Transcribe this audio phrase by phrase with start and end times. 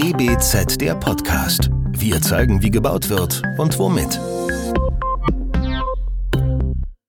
[0.00, 1.70] DBZ der Podcast.
[1.90, 4.20] Wir zeigen, wie gebaut wird und womit.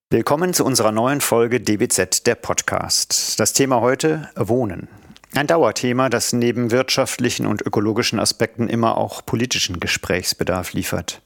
[0.09, 3.39] Willkommen zu unserer neuen Folge DBZ der Podcast.
[3.39, 4.87] Das Thema heute Wohnen.
[5.35, 11.21] Ein Dauerthema, das neben wirtschaftlichen und ökologischen Aspekten immer auch politischen Gesprächsbedarf liefert.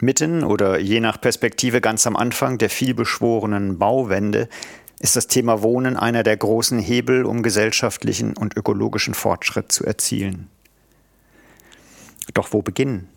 [0.00, 4.48] Mitten oder je nach Perspektive ganz am Anfang der vielbeschworenen Bauwende
[4.98, 10.48] ist das Thema Wohnen einer der großen Hebel, um gesellschaftlichen und ökologischen Fortschritt zu erzielen.
[12.34, 13.08] Doch wo beginnen?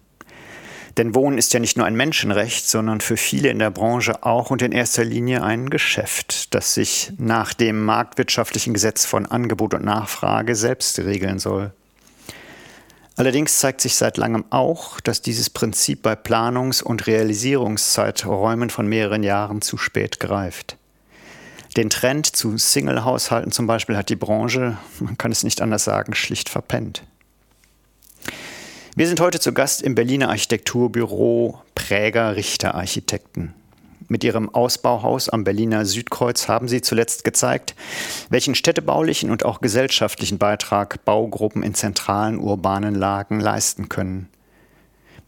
[0.98, 4.50] Denn Wohnen ist ja nicht nur ein Menschenrecht, sondern für viele in der Branche auch
[4.50, 9.84] und in erster Linie ein Geschäft, das sich nach dem marktwirtschaftlichen Gesetz von Angebot und
[9.84, 11.74] Nachfrage selbst regeln soll.
[13.18, 19.24] Allerdings zeigt sich seit langem auch, dass dieses Prinzip bei Planungs- und Realisierungszeiträumen von mehreren
[19.24, 20.78] Jahren zu spät greift.
[21.78, 26.14] Den Trend zu Single-Haushalten zum Beispiel hat die Branche, man kann es nicht anders sagen,
[26.14, 27.04] schlicht verpennt.
[28.98, 33.54] Wir sind heute zu Gast im Berliner Architekturbüro Präger Richter Architekten.
[34.08, 37.76] Mit ihrem Ausbauhaus am Berliner Südkreuz haben sie zuletzt gezeigt,
[38.30, 44.30] welchen städtebaulichen und auch gesellschaftlichen Beitrag Baugruppen in zentralen urbanen Lagen leisten können.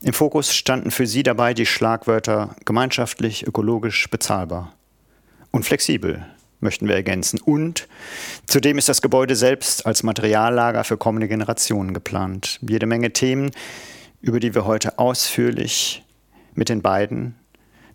[0.01, 4.71] Im Fokus standen für sie dabei die Schlagwörter gemeinschaftlich, ökologisch, bezahlbar
[5.51, 6.25] und flexibel,
[6.59, 7.39] möchten wir ergänzen.
[7.39, 7.87] Und
[8.47, 12.59] zudem ist das Gebäude selbst als Materiallager für kommende Generationen geplant.
[12.67, 13.51] Jede Menge Themen,
[14.21, 16.03] über die wir heute ausführlich
[16.53, 17.35] mit den beiden,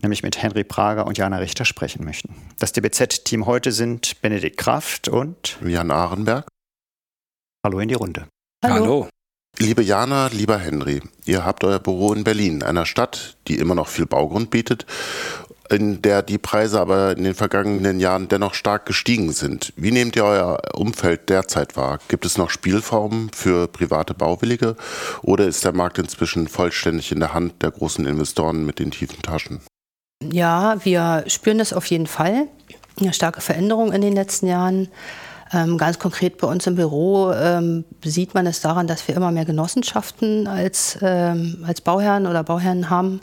[0.02, 2.34] nämlich mit Henry Prager und Jana Richter, sprechen möchten.
[2.58, 6.46] Das DBZ-Team heute sind Benedikt Kraft und Jan Ahrenberg.
[7.64, 8.26] Hallo in die Runde.
[8.64, 8.74] Hallo.
[8.74, 9.08] Hallo.
[9.58, 13.88] Liebe Jana, lieber Henry, ihr habt euer Büro in Berlin, einer Stadt, die immer noch
[13.88, 14.86] viel Baugrund bietet
[15.72, 19.72] in der die Preise aber in den vergangenen Jahren dennoch stark gestiegen sind.
[19.76, 21.98] Wie nehmt ihr euer Umfeld derzeit wahr?
[22.08, 24.76] Gibt es noch Spielformen für private Bauwillige
[25.22, 29.22] oder ist der Markt inzwischen vollständig in der Hand der großen Investoren mit den tiefen
[29.22, 29.60] Taschen?
[30.30, 32.46] Ja, wir spüren das auf jeden Fall.
[33.00, 34.88] Eine starke Veränderung in den letzten Jahren.
[35.52, 39.32] Ähm, ganz konkret bei uns im Büro ähm, sieht man es daran, dass wir immer
[39.32, 43.20] mehr Genossenschaften als, ähm, als Bauherren oder Bauherren haben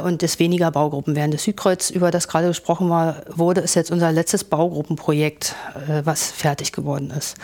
[0.00, 1.30] und es weniger Baugruppen werden.
[1.30, 5.54] Das Südkreuz, über das gerade gesprochen war, wurde, ist jetzt unser letztes Baugruppenprojekt,
[5.88, 7.36] äh, was fertig geworden ist.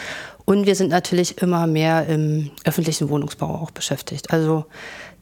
[0.44, 4.30] Und wir sind natürlich immer mehr im öffentlichen Wohnungsbau auch beschäftigt.
[4.30, 4.64] Also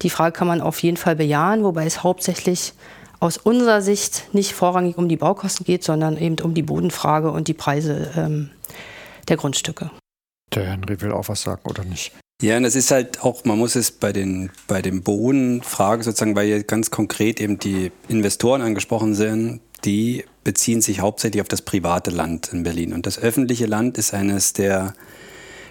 [0.03, 2.75] die Frage kann man auf jeden Fall bejahen, wobei es hauptsächlich
[3.19, 7.49] aus unserer Sicht nicht vorrangig um die Baukosten geht, sondern eben um die Bodenfrage und
[7.49, 8.51] die Preise ähm,
[9.29, 9.91] der Grundstücke.
[10.55, 12.13] Der Henry will auch was sagen, oder nicht?
[12.43, 16.37] Ja, und das ist halt auch, man muss es bei den, bei den Bodenfragen sozusagen,
[16.37, 21.63] weil hier ganz konkret eben die Investoren angesprochen sind, die beziehen sich hauptsächlich auf das
[21.63, 22.93] private Land in Berlin.
[22.93, 24.93] Und das öffentliche Land ist eines der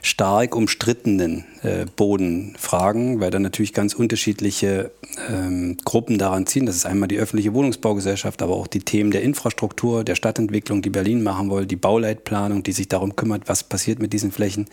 [0.06, 4.92] stark umstrittenen äh, Bodenfragen, weil da natürlich ganz unterschiedliche
[5.30, 6.68] ähm, Gruppen daran ziehen.
[6.68, 10.92] Das ist einmal die öffentliche Wohnungsbaugesellschaft, aber auch die Themen der Infrastruktur, der Stadtentwicklung, die
[10.92, 14.68] Berlin machen will, die Bauleitplanung, die sich darum kümmert, was passiert mit diesen Flächen.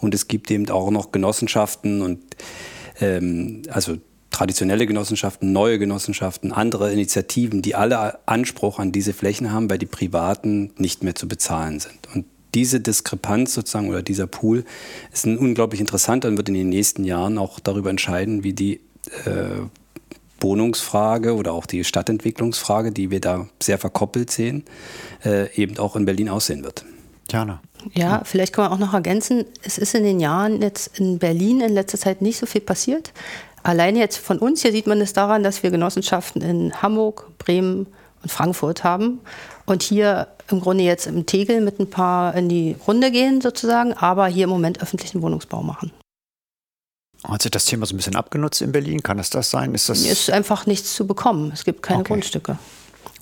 [0.00, 2.20] Und es gibt eben auch noch Genossenschaften und
[3.00, 3.96] ähm, also
[4.30, 9.86] traditionelle Genossenschaften, neue Genossenschaften, andere Initiativen, die alle Anspruch an diese Flächen haben, weil die
[9.86, 12.08] Privaten nicht mehr zu bezahlen sind.
[12.14, 14.64] Und diese Diskrepanz sozusagen oder dieser Pool
[15.12, 18.80] ist ein unglaublich interessanter und wird in den nächsten Jahren auch darüber entscheiden, wie die
[19.24, 19.62] äh,
[20.40, 24.64] Wohnungsfrage oder auch die Stadtentwicklungsfrage, die wir da sehr verkoppelt sehen,
[25.24, 26.84] äh, eben auch in Berlin aussehen wird.
[27.30, 27.60] Jana.
[27.92, 31.60] Ja, vielleicht kann man auch noch ergänzen, es ist in den Jahren jetzt in Berlin
[31.60, 33.12] in letzter Zeit nicht so viel passiert.
[33.62, 37.86] Allein jetzt von uns hier sieht man es daran, dass wir Genossenschaften in Hamburg, Bremen
[38.22, 39.20] und Frankfurt haben
[39.66, 43.92] und hier im Grunde jetzt im Tegel mit ein paar in die Runde gehen sozusagen,
[43.94, 45.90] aber hier im Moment öffentlichen Wohnungsbau machen.
[47.26, 49.02] Hat sich das Thema so ein bisschen abgenutzt in Berlin?
[49.02, 49.74] Kann es das sein?
[49.74, 51.50] Ist, das ist einfach nichts zu bekommen.
[51.54, 52.08] Es gibt keine okay.
[52.08, 52.58] Grundstücke.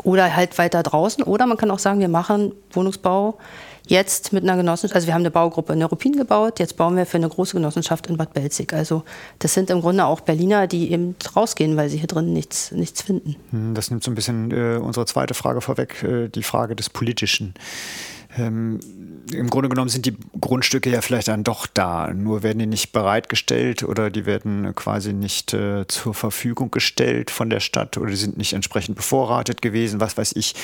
[0.03, 1.23] Oder halt weiter draußen.
[1.23, 3.39] Oder man kann auch sagen, wir machen Wohnungsbau
[3.87, 4.95] jetzt mit einer Genossenschaft.
[4.95, 6.59] Also wir haben eine Baugruppe in Neuruppin gebaut.
[6.59, 8.73] Jetzt bauen wir für eine große Genossenschaft in Bad Belzig.
[8.73, 9.03] Also
[9.39, 13.03] das sind im Grunde auch Berliner, die eben rausgehen, weil sie hier drin nichts, nichts
[13.03, 13.37] finden.
[13.51, 16.91] Hm, das nimmt so ein bisschen äh, unsere zweite Frage vorweg, äh, die Frage des
[16.91, 17.55] Politischen.
[18.39, 18.81] Ähm,
[19.31, 22.93] Im Grunde genommen sind die Grundstücke ja vielleicht dann doch da, nur werden die nicht
[22.93, 28.17] bereitgestellt oder die werden quasi nicht äh, zur Verfügung gestellt von der Stadt oder die
[28.17, 30.55] sind nicht entsprechend bevorratet gewesen, was weiß ich.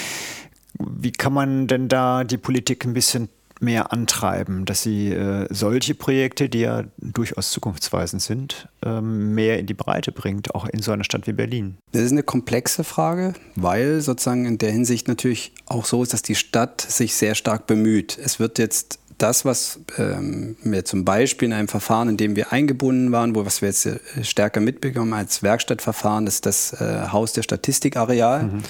[0.78, 3.28] Wie kann man denn da die Politik ein bisschen
[3.60, 9.66] mehr antreiben, dass sie äh, solche Projekte, die ja durchaus zukunftsweisend sind, ähm, mehr in
[9.66, 11.76] die Breite bringt, auch in so einer Stadt wie Berlin?
[11.92, 16.22] Das ist eine komplexe Frage, weil sozusagen in der Hinsicht natürlich auch so ist, dass
[16.22, 18.18] die Stadt sich sehr stark bemüht.
[18.22, 22.52] Es wird jetzt das, was ähm, wir zum Beispiel in einem Verfahren, in dem wir
[22.52, 27.32] eingebunden waren, wo was wir jetzt äh, stärker mitbekommen als Werkstattverfahren, ist das äh, Haus
[27.32, 28.44] der Statistikareal.
[28.44, 28.62] Mhm.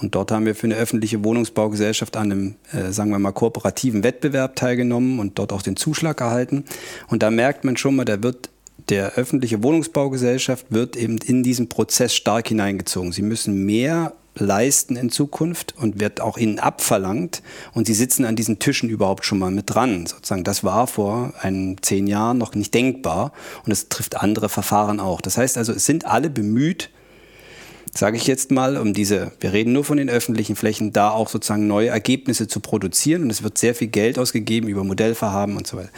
[0.00, 4.04] Und dort haben wir für eine öffentliche Wohnungsbaugesellschaft an einem, äh, sagen wir mal, kooperativen
[4.04, 6.64] Wettbewerb teilgenommen und dort auch den Zuschlag erhalten.
[7.08, 8.50] Und da merkt man schon mal, da wird
[8.88, 13.12] der öffentliche Wohnungsbaugesellschaft wird eben in diesen Prozess stark hineingezogen.
[13.12, 17.42] Sie müssen mehr leisten in Zukunft und wird auch ihnen abverlangt
[17.72, 20.06] und sie sitzen an diesen Tischen überhaupt schon mal mit dran.
[20.06, 23.32] Sozusagen, das war vor ein, zehn Jahren noch nicht denkbar
[23.64, 25.20] und es trifft andere Verfahren auch.
[25.20, 26.90] Das heißt also, es sind alle bemüht,
[27.92, 31.28] sage ich jetzt mal, um diese, wir reden nur von den öffentlichen Flächen, da auch
[31.28, 35.66] sozusagen neue Ergebnisse zu produzieren und es wird sehr viel Geld ausgegeben über Modellverhaben und
[35.66, 35.90] so weiter.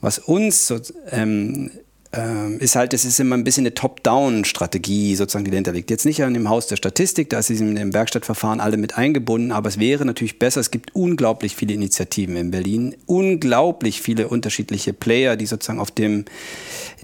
[0.00, 0.78] Was uns so,
[1.10, 1.70] ähm,
[2.16, 5.90] ähm, ist halt, es ist immer ein bisschen eine Top-Down-Strategie sozusagen, die dahinter liegt.
[5.90, 9.52] Jetzt nicht an dem Haus der Statistik, da ist in dem Werkstattverfahren alle mit eingebunden,
[9.52, 14.92] aber es wäre natürlich besser, es gibt unglaublich viele Initiativen in Berlin, unglaublich viele unterschiedliche
[14.92, 16.24] Player, die sozusagen auf dem,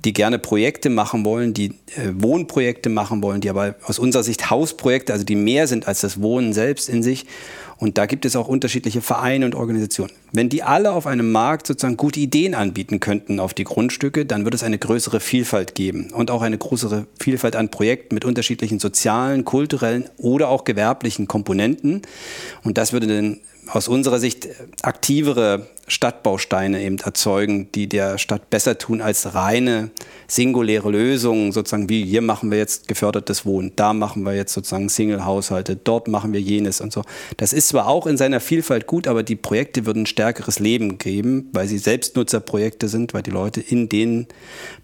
[0.05, 4.51] die gerne Projekte machen wollen, die äh, Wohnprojekte machen wollen, die aber aus unserer Sicht
[4.51, 7.27] Hausprojekte, also die mehr sind als das Wohnen selbst in sich
[7.83, 10.13] und da gibt es auch unterschiedliche Vereine und Organisationen.
[10.31, 14.45] Wenn die alle auf einem Markt sozusagen gute Ideen anbieten könnten auf die Grundstücke, dann
[14.45, 18.79] würde es eine größere Vielfalt geben und auch eine größere Vielfalt an Projekten mit unterschiedlichen
[18.79, 22.03] sozialen, kulturellen oder auch gewerblichen Komponenten.
[22.63, 23.41] Und das würde dann
[23.73, 24.49] aus unserer Sicht
[24.83, 29.91] aktivere Stadtbausteine eben erzeugen, die der Stadt besser tun als reine
[30.29, 34.89] singuläre Lösungen, sozusagen wie hier machen wir jetzt gefördertes Wohnen, da machen wir jetzt sozusagen
[34.89, 37.03] Single-Haushalte, dort machen wir jenes und so.
[37.39, 41.49] Das ist zwar auch in seiner Vielfalt gut, aber die Projekte würden stärkeres Leben geben,
[41.53, 44.27] weil sie Selbstnutzerprojekte sind, weil die Leute in den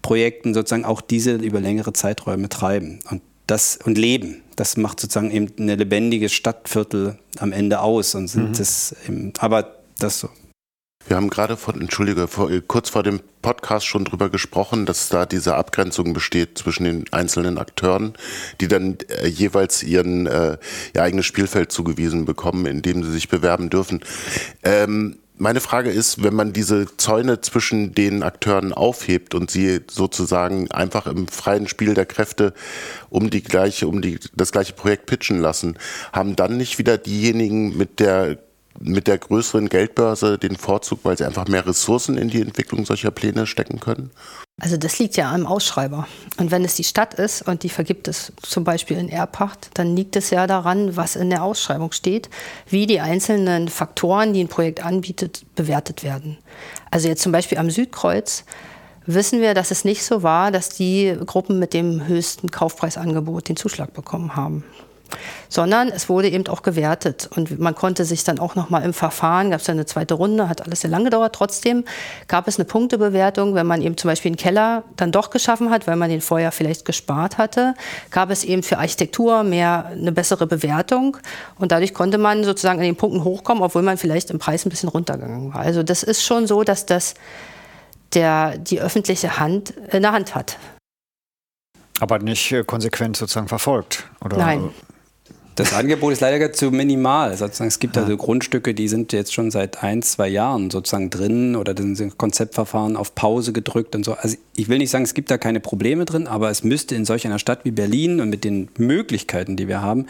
[0.01, 2.99] Projekten sozusagen auch diese über längere Zeiträume treiben.
[3.09, 4.43] Und das und leben.
[4.55, 8.15] Das macht sozusagen eben eine lebendige Stadtviertel am Ende aus.
[8.15, 8.53] Und sind mhm.
[8.53, 10.29] das eben, aber das so.
[11.07, 15.25] Wir haben gerade von, entschuldige, vor, kurz vor dem Podcast schon drüber gesprochen, dass da
[15.25, 18.13] diese Abgrenzung besteht zwischen den einzelnen Akteuren,
[18.61, 20.57] die dann äh, jeweils ihren äh,
[20.93, 24.01] ihr eigenes Spielfeld zugewiesen bekommen, in dem sie sich bewerben dürfen.
[24.61, 30.69] Ähm, meine Frage ist, wenn man diese Zäune zwischen den Akteuren aufhebt und sie sozusagen
[30.69, 32.53] einfach im freien Spiel der Kräfte
[33.09, 35.77] um die gleiche, um die, das gleiche Projekt pitchen lassen,
[36.11, 38.37] haben dann nicht wieder diejenigen mit der
[38.81, 43.11] mit der größeren Geldbörse den Vorzug, weil sie einfach mehr Ressourcen in die Entwicklung solcher
[43.11, 44.11] Pläne stecken können?
[44.59, 46.07] Also das liegt ja am Ausschreiber.
[46.37, 49.95] Und wenn es die Stadt ist und die vergibt es zum Beispiel in Erbpacht, dann
[49.95, 52.29] liegt es ja daran, was in der Ausschreibung steht,
[52.67, 56.37] wie die einzelnen Faktoren, die ein Projekt anbietet, bewertet werden.
[56.91, 58.43] Also jetzt zum Beispiel am Südkreuz
[59.05, 63.55] wissen wir, dass es nicht so war, dass die Gruppen mit dem höchsten Kaufpreisangebot den
[63.55, 64.63] Zuschlag bekommen haben
[65.47, 67.29] sondern es wurde eben auch gewertet.
[67.35, 70.13] Und man konnte sich dann auch noch mal im Verfahren, gab es ja eine zweite
[70.13, 71.33] Runde, hat alles sehr lange gedauert.
[71.35, 71.85] Trotzdem
[72.27, 75.87] gab es eine Punktebewertung, wenn man eben zum Beispiel einen Keller dann doch geschaffen hat,
[75.87, 77.73] weil man den vorher vielleicht gespart hatte,
[78.11, 81.17] gab es eben für Architektur mehr eine bessere Bewertung.
[81.57, 84.69] Und dadurch konnte man sozusagen an den Punkten hochkommen, obwohl man vielleicht im Preis ein
[84.69, 85.61] bisschen runtergegangen war.
[85.61, 87.15] Also das ist schon so, dass das
[88.13, 90.57] der, die öffentliche Hand in der Hand hat.
[91.99, 94.37] Aber nicht äh, konsequent sozusagen verfolgt, oder?
[94.37, 94.69] Nein.
[95.59, 97.35] Das Angebot ist leider zu minimal.
[97.35, 101.57] Sozusagen, es gibt also Grundstücke, die sind jetzt schon seit ein, zwei Jahren sozusagen drin
[101.57, 104.13] oder sind Konzeptverfahren auf Pause gedrückt und so.
[104.13, 107.03] Also ich will nicht sagen, es gibt da keine Probleme drin, aber es müsste in
[107.03, 110.05] solch einer Stadt wie Berlin und mit den Möglichkeiten, die wir haben,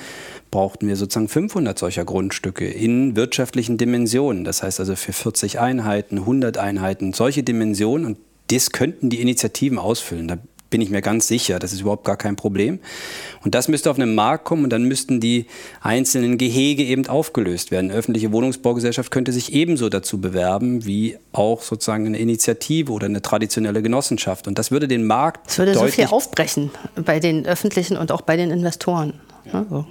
[0.51, 4.43] brauchten wir sozusagen 500 solcher Grundstücke in wirtschaftlichen Dimensionen.
[4.43, 8.17] Das heißt also für 40 Einheiten, 100 Einheiten, solche Dimensionen und
[8.51, 10.27] das könnten die Initiativen ausfüllen.
[10.27, 10.37] Da
[10.69, 11.59] bin ich mir ganz sicher.
[11.59, 12.79] Das ist überhaupt gar kein Problem.
[13.43, 15.45] Und das müsste auf einen Markt kommen und dann müssten die
[15.81, 17.89] einzelnen Gehege eben aufgelöst werden.
[17.89, 23.21] Eine öffentliche Wohnungsbaugesellschaft könnte sich ebenso dazu bewerben wie auch sozusagen eine Initiative oder eine
[23.21, 24.47] traditionelle Genossenschaft.
[24.47, 25.49] Und das würde den Markt.
[25.49, 29.13] Es würde so viel aufbrechen bei den öffentlichen und auch bei den Investoren.
[29.51, 29.65] Ja.
[29.69, 29.85] So.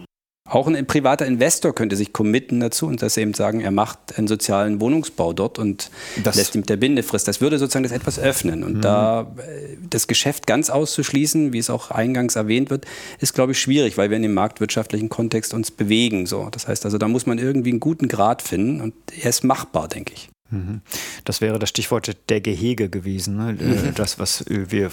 [0.49, 4.28] Auch ein privater Investor könnte sich committen dazu und das eben sagen, er macht einen
[4.28, 5.90] sozialen Wohnungsbau dort und
[6.25, 7.28] das lässt ihm der Bindefrist.
[7.28, 8.64] Das würde sozusagen das etwas öffnen.
[8.64, 8.81] Und mhm.
[8.81, 12.87] da äh, das Geschäft ganz auszuschließen, wie es auch eingangs erwähnt wird,
[13.21, 16.26] ist, glaube ich, schwierig, weil wir in dem marktwirtschaftlichen Kontext uns bewegen.
[16.26, 16.49] So.
[16.50, 19.88] Das heißt also, da muss man irgendwie einen guten Grad finden und er ist machbar,
[19.88, 20.31] denke ich.
[20.50, 20.81] Mhm.
[21.25, 23.37] Das wäre das Stichwort der Gehege gewesen.
[23.37, 23.50] Ne?
[23.61, 23.95] Äh, mhm.
[23.95, 24.90] Das, was wir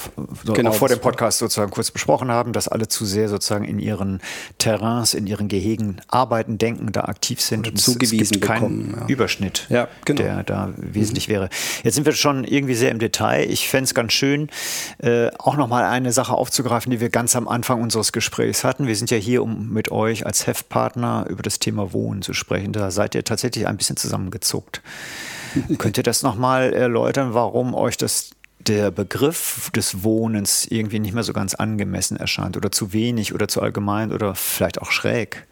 [0.53, 4.19] genau, vor dem Podcast sozusagen kurz besprochen haben, dass alle zu sehr sozusagen in ihren
[4.57, 7.67] Terrains, in ihren Gehegen arbeiten, denken, da aktiv sind.
[7.67, 9.07] Und zugewiesen es gibt keinen bekommen, ja.
[9.07, 10.21] Überschnitt, ja, genau.
[10.21, 11.33] der da wesentlich mhm.
[11.33, 11.49] wäre.
[11.83, 13.49] Jetzt sind wir schon irgendwie sehr im Detail.
[13.49, 14.49] Ich fände es ganz schön,
[14.97, 18.87] äh, auch nochmal eine Sache aufzugreifen, die wir ganz am Anfang unseres Gesprächs hatten.
[18.87, 22.73] Wir sind ja hier, um mit euch als Heftpartner über das Thema Wohnen zu sprechen.
[22.73, 24.81] Da seid ihr tatsächlich ein bisschen zusammengezuckt.
[25.77, 31.23] Könnt ihr das nochmal erläutern, warum euch das der Begriff des Wohnens irgendwie nicht mehr
[31.23, 35.45] so ganz angemessen erscheint oder zu wenig oder zu allgemein oder vielleicht auch schräg?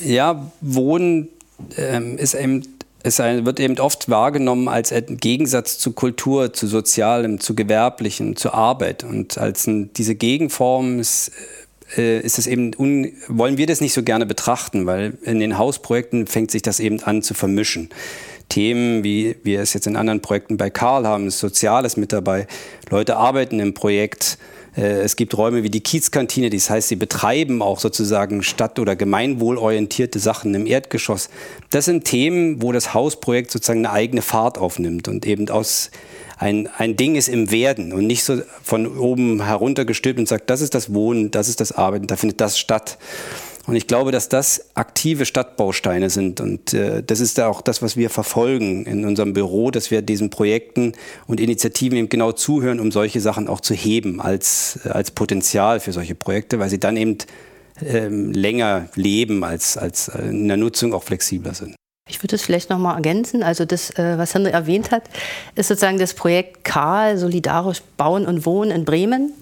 [0.00, 1.28] Ja, Wohnen
[1.76, 2.62] ähm, ist eben
[3.02, 8.54] es wird eben oft wahrgenommen als ein Gegensatz zu Kultur, zu Sozialem, zu Gewerblichem, zur
[8.54, 9.04] Arbeit.
[9.04, 11.30] Und als ein, diese Gegenform ist,
[11.96, 15.58] äh, ist es eben, un, wollen wir das nicht so gerne betrachten, weil in den
[15.58, 17.88] Hausprojekten fängt sich das eben an zu vermischen.
[18.48, 22.46] Themen, wie wir es jetzt in anderen Projekten bei Karl haben, ist Soziales mit dabei.
[22.90, 24.38] Leute arbeiten im Projekt.
[24.76, 28.96] Äh, es gibt Räume wie die Kiezkantine, das heißt, sie betreiben auch sozusagen stadt- oder
[28.96, 31.28] gemeinwohlorientierte Sachen im Erdgeschoss.
[31.70, 35.90] Das sind Themen, wo das Hausprojekt sozusagen eine eigene Fahrt aufnimmt und eben aus
[36.38, 40.60] ein, ein Ding ist im Werden und nicht so von oben heruntergestülpt und sagt, das
[40.60, 42.98] ist das Wohnen, das ist das Arbeiten, da findet das statt.
[43.68, 46.40] Und ich glaube, dass das aktive Stadtbausteine sind.
[46.40, 50.30] Und äh, das ist auch das, was wir verfolgen in unserem Büro, dass wir diesen
[50.30, 50.94] Projekten
[51.26, 55.92] und Initiativen eben genau zuhören, um solche Sachen auch zu heben als, als Potenzial für
[55.92, 57.18] solche Projekte, weil sie dann eben
[57.84, 61.76] ähm, länger leben, als, als in der Nutzung auch flexibler sind.
[62.08, 63.42] Ich würde es vielleicht noch mal ergänzen.
[63.42, 65.02] Also das, äh, was Henry erwähnt hat,
[65.56, 69.34] ist sozusagen das Projekt Karl, solidarisch bauen und wohnen in Bremen.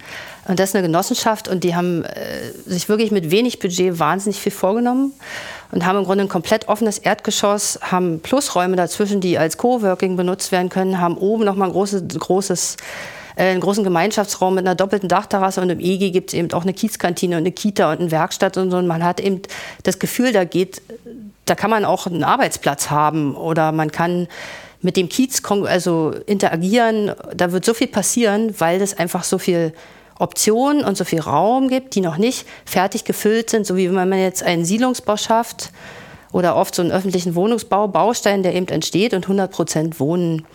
[0.48, 4.40] Und das ist eine Genossenschaft und die haben äh, sich wirklich mit wenig Budget wahnsinnig
[4.40, 5.12] viel vorgenommen
[5.72, 10.52] und haben im Grunde ein komplett offenes Erdgeschoss, haben Plusräume dazwischen, die als Coworking benutzt
[10.52, 12.76] werden können, haben oben noch mal ein großes, großes
[13.36, 16.62] äh, einen großen Gemeinschaftsraum mit einer doppelten Dachterrasse und im EG gibt es eben auch
[16.62, 18.78] eine Kiezkantine und eine Kita und eine Werkstatt und so.
[18.78, 19.42] Und man hat eben
[19.82, 20.80] das Gefühl, da geht,
[21.44, 24.26] da kann man auch einen Arbeitsplatz haben oder man kann
[24.80, 27.12] mit dem Kiez also interagieren.
[27.34, 29.72] Da wird so viel passieren, weil das einfach so viel
[30.18, 34.08] Optionen und so viel Raum gibt, die noch nicht fertig gefüllt sind, so wie wenn
[34.08, 35.70] man jetzt einen Siedlungsbau schafft
[36.32, 40.46] oder oft so einen öffentlichen Wohnungsbau, Baustein, der eben entsteht und 100 Prozent Wohnen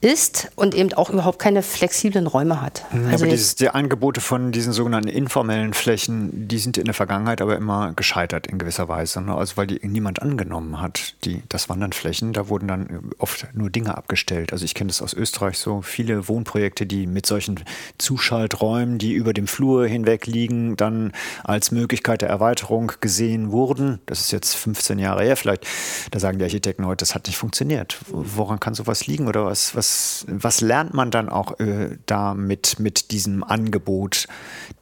[0.00, 2.84] ist und eben auch überhaupt keine flexiblen Räume hat.
[2.92, 6.94] Mhm, also aber dieses, die Angebote von diesen sogenannten informellen Flächen, die sind in der
[6.94, 9.20] Vergangenheit aber immer gescheitert in gewisser Weise.
[9.20, 9.34] Ne?
[9.34, 11.14] Also weil die niemand angenommen hat.
[11.24, 14.52] Die, das waren dann Flächen, da wurden dann oft nur Dinge abgestellt.
[14.52, 17.60] Also ich kenne das aus Österreich so, viele Wohnprojekte, die mit solchen
[17.98, 21.12] Zuschalträumen, die über dem Flur hinweg liegen, dann
[21.42, 23.98] als Möglichkeit der Erweiterung gesehen wurden.
[24.06, 25.66] Das ist jetzt 15 Jahre her vielleicht.
[26.12, 27.98] Da sagen die Architekten heute, das hat nicht funktioniert.
[28.08, 32.34] Woran kann sowas liegen oder was, was was, was lernt man dann auch äh, da
[32.34, 34.26] mit, mit diesem Angebot,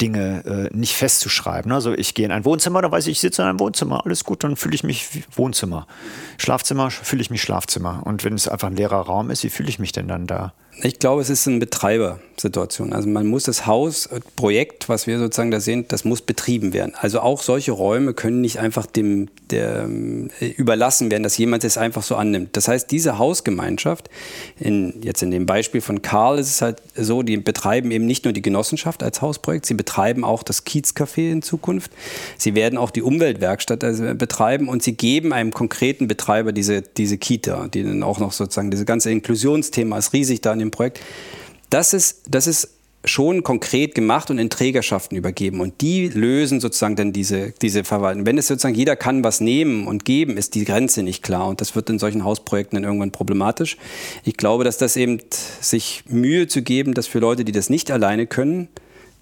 [0.01, 1.73] Dinge äh, nicht festzuschreiben?
[1.73, 4.25] Also ich gehe in ein Wohnzimmer, da weiß ich, ich sitze in einem Wohnzimmer, alles
[4.25, 5.87] gut, dann fühle ich mich Wohnzimmer.
[6.39, 8.03] Schlafzimmer, fühle ich mich Schlafzimmer.
[8.05, 10.53] Und wenn es einfach ein leerer Raum ist, wie fühle ich mich denn dann da?
[10.83, 12.93] Ich glaube, es ist eine Betreibersituation.
[12.93, 16.93] Also man muss das Hausprojekt, was wir sozusagen da sehen, das muss betrieben werden.
[16.95, 19.89] Also auch solche Räume können nicht einfach dem der,
[20.41, 22.57] äh, überlassen werden, dass jemand es einfach so annimmt.
[22.57, 24.11] Das heißt, diese Hausgemeinschaft,
[24.59, 28.25] in, jetzt in dem Beispiel von Karl ist es halt so, die betreiben eben nicht
[28.25, 31.91] nur die Genossenschaft als Hausprojekt, sie betreiben auch das Kiezcafé in Zukunft.
[32.37, 37.17] Sie werden auch die Umweltwerkstatt also betreiben und sie geben einem konkreten Betreiber diese, diese
[37.17, 41.01] Kita, die dann auch noch sozusagen, dieses ganze Inklusionsthema ist riesig da in dem Projekt.
[41.71, 45.61] Das ist, das ist schon konkret gemacht und in Trägerschaften übergeben.
[45.61, 48.27] Und die lösen sozusagen dann diese, diese Verwaltung.
[48.27, 51.49] Wenn es sozusagen jeder kann was nehmen und geben, ist die Grenze nicht klar.
[51.49, 53.77] Und das wird in solchen Hausprojekten dann irgendwann problematisch.
[54.25, 55.21] Ich glaube, dass das eben
[55.61, 58.69] sich Mühe zu geben, dass für Leute, die das nicht alleine können,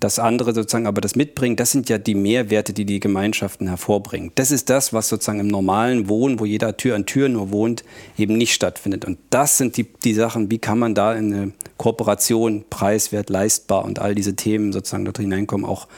[0.05, 4.33] das andere sozusagen aber das mitbringen, das sind ja die Mehrwerte, die die Gemeinschaften hervorbringen.
[4.35, 7.85] Das ist das, was sozusagen im normalen Wohnen, wo jeder Tür an Tür nur wohnt,
[8.19, 9.07] eben nicht stattfindet.
[9.07, 13.87] Und das sind die, die Sachen, wie kann man da in eine Kooperation, preiswert, leistbar
[13.87, 15.89] und all diese Themen sozusagen dort hineinkommen, auch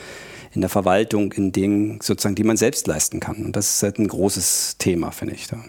[0.55, 3.45] in der Verwaltung, in Dingen sozusagen, die man selbst leisten kann.
[3.45, 5.49] Und das ist halt ein großes Thema, finde ich.
[5.49, 5.65] Da.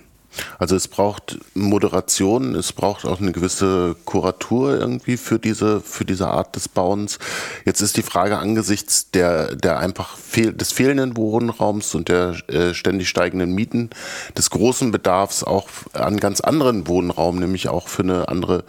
[0.60, 6.28] Also es braucht Moderation, es braucht auch eine gewisse Kuratur irgendwie für diese, für diese
[6.28, 7.20] Art des Bauens.
[7.66, 12.74] Jetzt ist die Frage angesichts der, der einfach fehl, des fehlenden Wohnraums und der äh,
[12.74, 13.90] ständig steigenden Mieten,
[14.38, 18.64] des großen Bedarfs auch an ganz anderen Wohnraum, nämlich auch für eine andere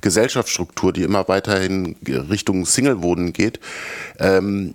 [0.00, 3.60] Gesellschaftsstruktur, die immer weiterhin Richtung Single-Wohnen geht.
[4.18, 4.74] Ähm,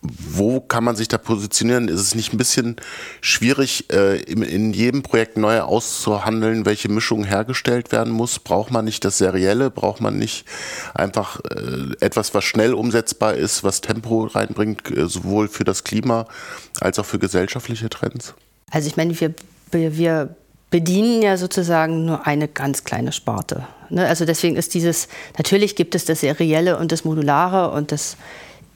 [0.00, 1.88] wo kann man sich da positionieren?
[1.88, 2.76] Ist es nicht ein bisschen
[3.20, 8.38] schwierig, äh, in jedem Projekt neu auszuhandeln, welche Mischung hergestellt werden muss?
[8.38, 9.70] Braucht man nicht das Serielle?
[9.70, 10.44] Braucht man nicht
[10.94, 16.26] einfach äh, etwas, was schnell umsetzbar ist, was Tempo reinbringt, äh, sowohl für das Klima
[16.80, 18.34] als auch für gesellschaftliche Trends?
[18.70, 19.34] Also ich meine, wir,
[19.72, 20.36] wir
[20.70, 23.66] bedienen ja sozusagen nur eine ganz kleine Sparte.
[23.90, 24.06] Ne?
[24.06, 28.16] Also deswegen ist dieses, natürlich gibt es das Serielle und das Modulare und das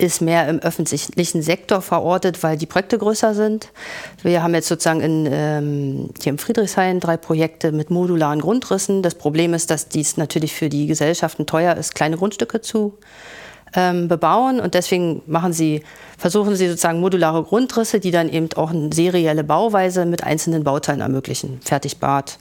[0.02, 3.70] ist mehr im öffentlichen Sektor verortet, weil die Projekte größer sind.
[4.22, 9.02] Wir haben jetzt sozusagen in, ähm, hier im Friedrichshain drei Projekte mit modularen Grundrissen.
[9.02, 12.98] Das Problem ist, dass dies natürlich für die Gesellschaften teuer ist, kleine Grundstücke zu
[13.74, 14.60] ähm, bebauen.
[14.60, 15.82] Und deswegen machen sie,
[16.18, 21.00] versuchen sie sozusagen modulare Grundrisse, die dann eben auch eine serielle Bauweise mit einzelnen Bauteilen
[21.00, 21.60] ermöglichen.
[21.62, 22.38] Fertigbad,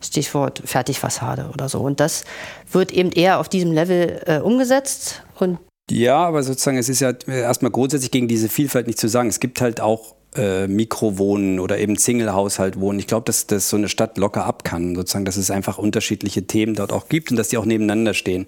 [0.00, 1.80] Stichwort Fertigfassade oder so.
[1.80, 2.24] Und das
[2.70, 5.22] wird eben eher auf diesem Level äh, umgesetzt.
[5.38, 5.58] Und
[5.90, 9.28] ja, aber sozusagen, es ist ja erstmal grundsätzlich gegen diese Vielfalt nicht zu sagen.
[9.28, 12.98] Es gibt halt auch äh, Mikrowohnen oder eben Single-Haushalt wohnen.
[12.98, 16.46] Ich glaube, dass das so eine Stadt locker ab kann, sozusagen, dass es einfach unterschiedliche
[16.46, 18.46] Themen dort auch gibt und dass die auch nebeneinander stehen.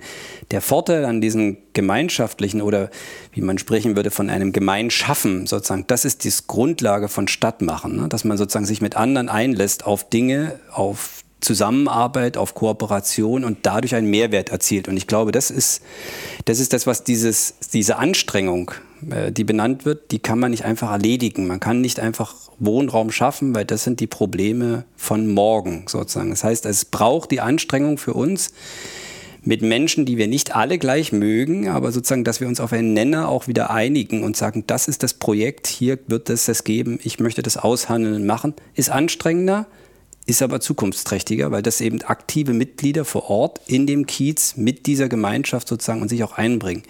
[0.51, 2.91] Der Vorteil an diesen gemeinschaftlichen oder
[3.33, 8.09] wie man sprechen würde von einem Gemeinschaffen sozusagen, das ist die Grundlage von Stadtmachen, ne?
[8.09, 13.95] dass man sozusagen sich mit anderen einlässt auf Dinge, auf Zusammenarbeit, auf Kooperation und dadurch
[13.95, 14.89] einen Mehrwert erzielt.
[14.89, 15.81] Und ich glaube, das ist
[16.45, 18.73] das, ist das was dieses, diese Anstrengung,
[19.11, 21.47] äh, die benannt wird, die kann man nicht einfach erledigen.
[21.47, 26.31] Man kann nicht einfach Wohnraum schaffen, weil das sind die Probleme von morgen sozusagen.
[26.31, 28.53] Das heißt, es braucht die Anstrengung für uns,
[29.47, 32.95] mit Menschen, die wir nicht alle gleich mögen, aber sozusagen, dass wir uns auf einen
[32.95, 36.99] Nenner auch wieder einigen und sagen, das ist das Projekt, hier wird es das geben,
[37.05, 39.67] ich möchte das aushandeln, machen, ist anstrengender,
[40.27, 45.09] ist aber zukunftsträchtiger, weil das eben aktive Mitglieder vor Ort in dem Kiez mit dieser
[45.09, 46.83] Gemeinschaft sozusagen und sich auch einbringen.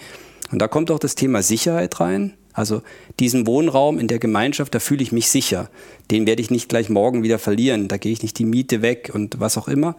[0.51, 2.35] Und da kommt auch das Thema Sicherheit rein.
[2.53, 2.83] Also
[3.21, 5.69] diesen Wohnraum in der Gemeinschaft, da fühle ich mich sicher.
[6.11, 7.89] Den werde ich nicht gleich morgen wieder verlieren.
[7.89, 9.97] Da gehe ich nicht die Miete weg und was auch immer.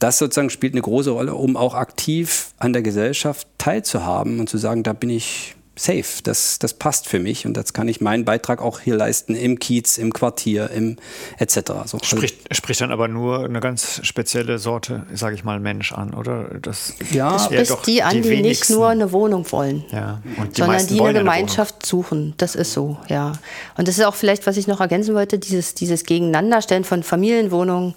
[0.00, 4.58] Das sozusagen spielt eine große Rolle, um auch aktiv an der Gesellschaft teilzuhaben und zu
[4.58, 8.24] sagen, da bin ich safe, das, das passt für mich und jetzt kann ich meinen
[8.24, 10.96] Beitrag auch hier leisten im Kiez, im Quartier, im
[11.38, 11.72] etc.
[11.86, 11.98] So.
[12.02, 16.50] Spricht, spricht dann aber nur eine ganz spezielle Sorte, sage ich mal, Mensch an, oder?
[16.60, 20.22] Das, ja, das spricht die an, die, die nicht nur eine Wohnung wollen, ja.
[20.24, 22.34] die sondern die eine Gemeinschaft eine suchen.
[22.36, 23.32] Das ist so, ja.
[23.76, 27.94] Und das ist auch vielleicht, was ich noch ergänzen wollte, dieses, dieses Gegeneinanderstellen von Familienwohnungen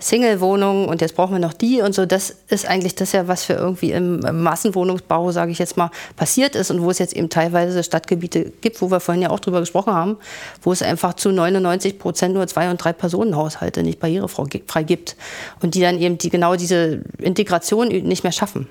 [0.00, 2.06] Single-Wohnungen und jetzt brauchen wir noch die und so.
[2.06, 6.54] Das ist eigentlich das ja, was für irgendwie im Massenwohnungsbau, sage ich jetzt mal, passiert
[6.54, 9.60] ist und wo es jetzt eben teilweise Stadtgebiete gibt, wo wir vorhin ja auch drüber
[9.60, 10.16] gesprochen haben,
[10.62, 15.16] wo es einfach zu 99 Prozent nur zwei- und drei Personenhaushalte nicht barrierefrei gibt
[15.60, 18.68] und die dann eben die, genau diese Integration nicht mehr schaffen.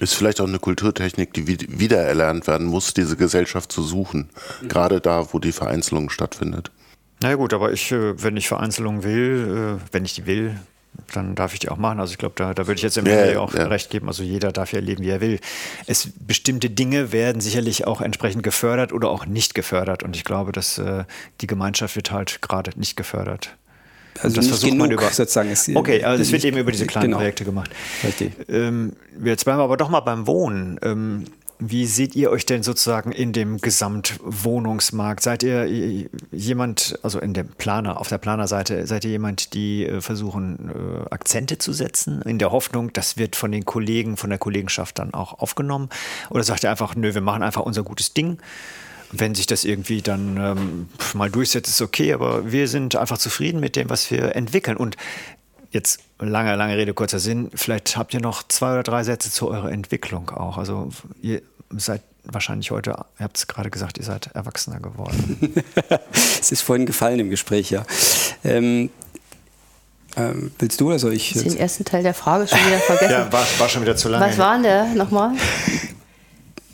[0.00, 4.30] Ist vielleicht auch eine Kulturtechnik, die wiedererlernt werden muss, diese Gesellschaft zu suchen,
[4.62, 4.68] mhm.
[4.68, 6.70] gerade da, wo die Vereinzelung stattfindet.
[7.20, 10.56] Na ja, gut, aber ich, äh, wenn ich Vereinzelung will, äh, wenn ich die will,
[11.12, 12.00] dann darf ich die auch machen.
[12.00, 13.66] Also ich glaube, da, da würde ich jetzt im ja, auch ja.
[13.66, 14.08] recht geben.
[14.08, 15.40] Also jeder darf ja leben, wie er will.
[15.86, 20.02] Es, bestimmte Dinge werden sicherlich auch entsprechend gefördert oder auch nicht gefördert.
[20.02, 21.04] Und ich glaube, dass äh,
[21.40, 23.56] die Gemeinschaft wird halt gerade nicht gefördert.
[24.20, 25.50] Also das versucht genug, man über sozusagen.
[25.50, 27.18] Ist, okay, also es wird eben über diese kleinen genau.
[27.18, 27.70] Projekte gemacht.
[28.02, 28.32] Richtig.
[28.48, 30.78] Ähm, jetzt bleiben wir aber doch mal beim Wohnen.
[30.82, 31.24] Ähm,
[31.60, 35.22] wie seht ihr euch denn sozusagen in dem Gesamtwohnungsmarkt?
[35.22, 35.66] Seid ihr
[36.30, 41.10] jemand, also in dem Planer, auf der Planerseite, seid ihr jemand, die äh, versuchen, äh,
[41.10, 45.14] Akzente zu setzen, in der Hoffnung, das wird von den Kollegen, von der Kollegenschaft dann
[45.14, 45.88] auch aufgenommen?
[46.30, 48.38] Oder sagt ihr einfach, nö, wir machen einfach unser gutes Ding?
[49.10, 53.58] Wenn sich das irgendwie dann ähm, mal durchsetzt, ist okay, aber wir sind einfach zufrieden
[53.58, 54.76] mit dem, was wir entwickeln.
[54.76, 54.96] Und
[55.70, 57.50] jetzt lange, lange Rede, kurzer Sinn.
[57.54, 60.58] Vielleicht habt ihr noch zwei oder drei Sätze zu eurer Entwicklung auch.
[60.58, 65.62] Also ihr seid wahrscheinlich heute, ihr habt es gerade gesagt, ihr seid erwachsener geworden.
[66.12, 67.84] es ist vorhin gefallen im Gespräch, ja.
[68.44, 68.90] Ähm,
[70.16, 71.36] ähm, willst du oder soll ich?
[71.36, 73.12] Ich den ersten Teil der Frage schon wieder vergessen.
[73.12, 74.26] ja, war, war schon wieder zu lange.
[74.26, 75.32] Was war denn der nochmal?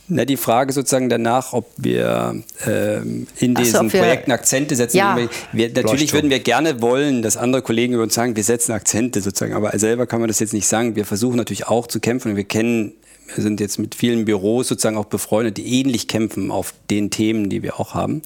[0.07, 4.99] Na, die Frage sozusagen danach, ob wir ähm, in diesen so, Projekten Akzente setzen.
[4.99, 5.17] Ja.
[5.53, 9.23] Wir, natürlich würden wir gerne wollen, dass andere Kollegen über uns sagen, wir setzen Akzente
[9.23, 10.95] sozusagen, aber selber kann man das jetzt nicht sagen.
[10.95, 12.93] Wir versuchen natürlich auch zu kämpfen und wir kennen,
[13.35, 17.49] wir sind jetzt mit vielen Büros sozusagen auch befreundet, die ähnlich kämpfen auf den Themen,
[17.49, 18.21] die wir auch haben.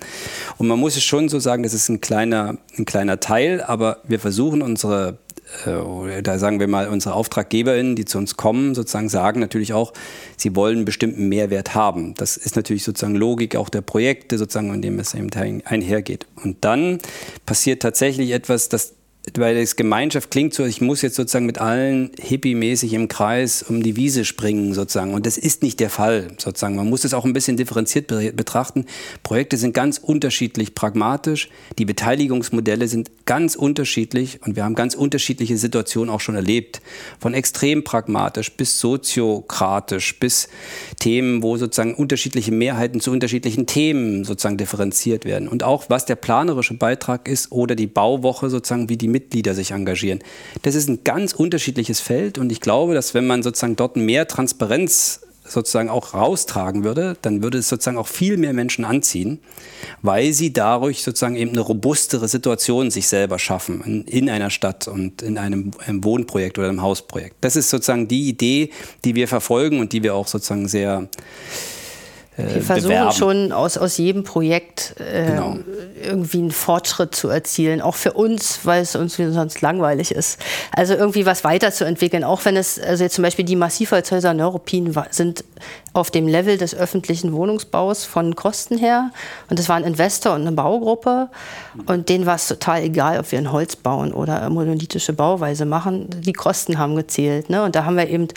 [0.57, 3.99] Und man muss es schon so sagen, das ist ein kleiner, ein kleiner Teil, aber
[4.03, 5.19] wir versuchen unsere
[5.67, 9.93] äh, da sagen wir mal, unsere AuftraggeberInnen, die zu uns kommen, sozusagen sagen natürlich auch,
[10.37, 12.15] sie wollen einen bestimmten Mehrwert haben.
[12.15, 15.31] Das ist natürlich sozusagen Logik auch der Projekte, sozusagen, in dem es eben
[15.65, 16.27] einhergeht.
[16.43, 16.99] Und dann
[17.47, 18.95] passiert tatsächlich etwas, das
[19.37, 23.83] weil das Gemeinschaft klingt so, ich muss jetzt sozusagen mit allen hippie-mäßig im Kreis um
[23.83, 25.13] die Wiese springen sozusagen.
[25.13, 26.77] Und das ist nicht der Fall sozusagen.
[26.77, 28.87] Man muss es auch ein bisschen differenziert betrachten.
[29.23, 31.49] Projekte sind ganz unterschiedlich pragmatisch.
[31.79, 36.81] Die Beteiligungsmodelle sind ganz unterschiedlich und wir haben ganz unterschiedliche Situationen auch schon erlebt.
[37.19, 40.49] Von extrem pragmatisch bis soziokratisch bis
[41.01, 45.49] Themen, wo sozusagen unterschiedliche Mehrheiten zu unterschiedlichen Themen sozusagen differenziert werden.
[45.49, 49.73] Und auch was der planerische Beitrag ist oder die Bauwoche sozusagen, wie die Mitglieder sich
[49.73, 50.21] engagieren.
[50.63, 54.29] Das ist ein ganz unterschiedliches Feld und ich glaube, dass wenn man sozusagen dort mehr
[54.29, 59.41] Transparenz sozusagen auch raustragen würde, dann würde es sozusagen auch viel mehr Menschen anziehen,
[60.03, 64.89] weil sie dadurch sozusagen eben eine robustere Situation sich selber schaffen in, in einer Stadt
[64.89, 67.37] und in einem, einem, Wohnprojekt oder einem Hausprojekt.
[67.41, 68.71] Das ist sozusagen die Idee,
[69.05, 71.09] die wir verfolgen und die wir auch sozusagen sehr
[72.39, 73.13] wir versuchen bewerben.
[73.13, 75.59] schon aus, aus jedem Projekt äh, genau.
[76.01, 80.39] irgendwie einen Fortschritt zu erzielen, auch für uns, weil es uns sonst langweilig ist.
[80.73, 85.45] Also irgendwie was weiterzuentwickeln, auch wenn es, also jetzt zum Beispiel die Massivholzhäuser Neuruppin sind
[85.93, 89.11] auf dem Level des öffentlichen Wohnungsbaus von Kosten her.
[89.51, 91.29] Und das war ein Investor und eine Baugruppe.
[91.87, 96.09] Und denen war es total egal, ob wir ein Holz bauen oder monolithische Bauweise machen.
[96.21, 97.51] Die Kosten haben gezählt.
[97.51, 97.65] Ne?
[97.65, 98.29] Und da haben wir eben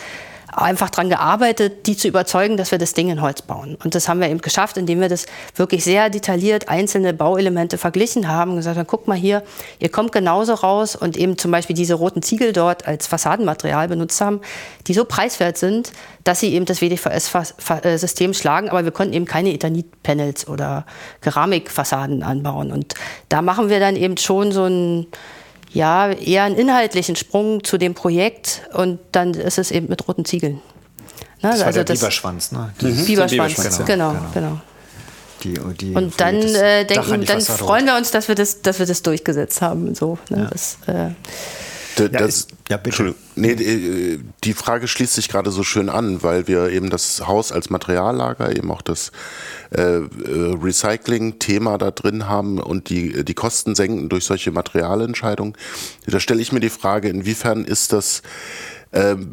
[0.51, 3.77] einfach daran gearbeitet, die zu überzeugen, dass wir das Ding in Holz bauen.
[3.83, 8.27] Und das haben wir eben geschafft, indem wir das wirklich sehr detailliert einzelne Bauelemente verglichen
[8.27, 9.43] haben und gesagt haben, guck mal hier,
[9.79, 14.19] ihr kommt genauso raus und eben zum Beispiel diese roten Ziegel dort als Fassadenmaterial benutzt
[14.19, 14.41] haben,
[14.87, 15.91] die so preiswert sind,
[16.23, 20.85] dass sie eben das WDVS-System schlagen, aber wir konnten eben keine Ethanit-Panels oder
[21.21, 22.71] Keramikfassaden anbauen.
[22.71, 22.95] Und
[23.29, 25.07] da machen wir dann eben schon so ein
[25.73, 30.25] ja, eher einen inhaltlichen Sprung zu dem Projekt und dann ist es eben mit roten
[30.25, 30.55] Ziegeln.
[31.41, 31.49] Ne?
[31.49, 32.73] Das war also der das Biberschwanz, ne?
[32.81, 33.05] Die mhm.
[33.05, 34.29] Biberschwanz, Biberschwanz genau, genau.
[34.33, 34.61] genau.
[35.43, 38.85] Die, die und dann, äh, denken, dann freuen wir uns, dass wir das, dass wir
[38.85, 39.95] das durchgesetzt haben.
[39.95, 40.43] So, ne?
[40.43, 40.49] ja.
[40.51, 43.15] das, äh, das, ja, bitte.
[43.41, 47.51] Nee, äh, die Frage schließt sich gerade so schön an, weil wir eben das Haus
[47.51, 49.11] als Materiallager, eben auch das
[49.71, 50.01] äh, äh,
[50.61, 55.55] Recycling-Thema da drin haben und die, die Kosten senken durch solche Materialentscheidungen.
[56.05, 58.21] Da stelle ich mir die Frage, inwiefern ist das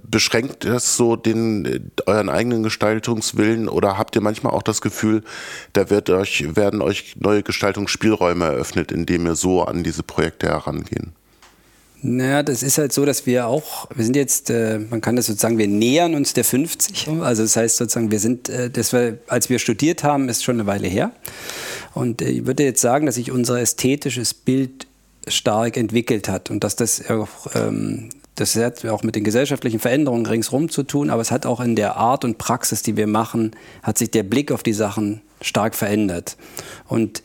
[0.04, 5.24] beschränkt das so den euren eigenen Gestaltungswillen oder habt ihr manchmal auch das Gefühl,
[5.72, 11.17] da wird euch, werden euch neue Gestaltungsspielräume eröffnet, indem ihr so an diese Projekte herangehen?
[12.00, 15.26] Naja, das ist halt so, dass wir auch, wir sind jetzt, äh, man kann das
[15.26, 17.08] sozusagen, wir nähern uns der 50.
[17.20, 20.56] Also das heißt sozusagen, wir sind, äh, das war, als wir studiert haben, ist schon
[20.56, 21.10] eine Weile her.
[21.94, 24.86] Und äh, ich würde jetzt sagen, dass sich unser ästhetisches Bild
[25.26, 30.24] stark entwickelt hat und dass das auch, ähm, das hat auch mit den gesellschaftlichen Veränderungen
[30.24, 33.56] ringsherum zu tun, aber es hat auch in der Art und Praxis, die wir machen,
[33.82, 36.36] hat sich der Blick auf die Sachen stark verändert.
[36.86, 37.24] Und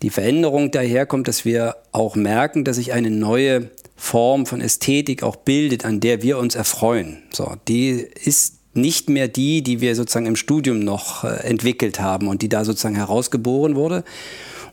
[0.00, 5.22] die Veränderung daher kommt, dass wir auch merken, dass sich eine neue Form von Ästhetik
[5.22, 7.22] auch bildet, an der wir uns erfreuen.
[7.32, 7.90] So, die
[8.24, 12.48] ist nicht mehr die, die wir sozusagen im Studium noch äh, entwickelt haben und die
[12.48, 14.04] da sozusagen herausgeboren wurde.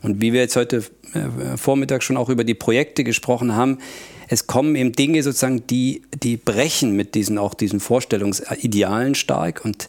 [0.02, 3.78] Und wie wir jetzt heute äh, Vormittag schon auch über die Projekte gesprochen haben,
[4.28, 9.62] es kommen eben Dinge sozusagen, die, die brechen mit diesen, auch diesen Vorstellungsidealen stark.
[9.62, 9.88] Und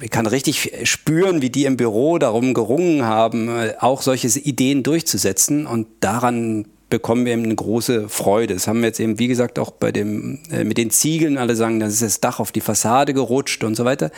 [0.00, 4.82] ich kann richtig spüren, wie die im Büro darum gerungen haben, äh, auch solche Ideen
[4.82, 5.66] durchzusetzen.
[5.66, 8.52] Und daran bekommen wir eben eine große Freude.
[8.52, 11.56] Das haben wir jetzt eben, wie gesagt, auch bei dem, äh, mit den Ziegeln, alle
[11.56, 14.10] sagen, das ist das Dach auf die Fassade gerutscht und so weiter.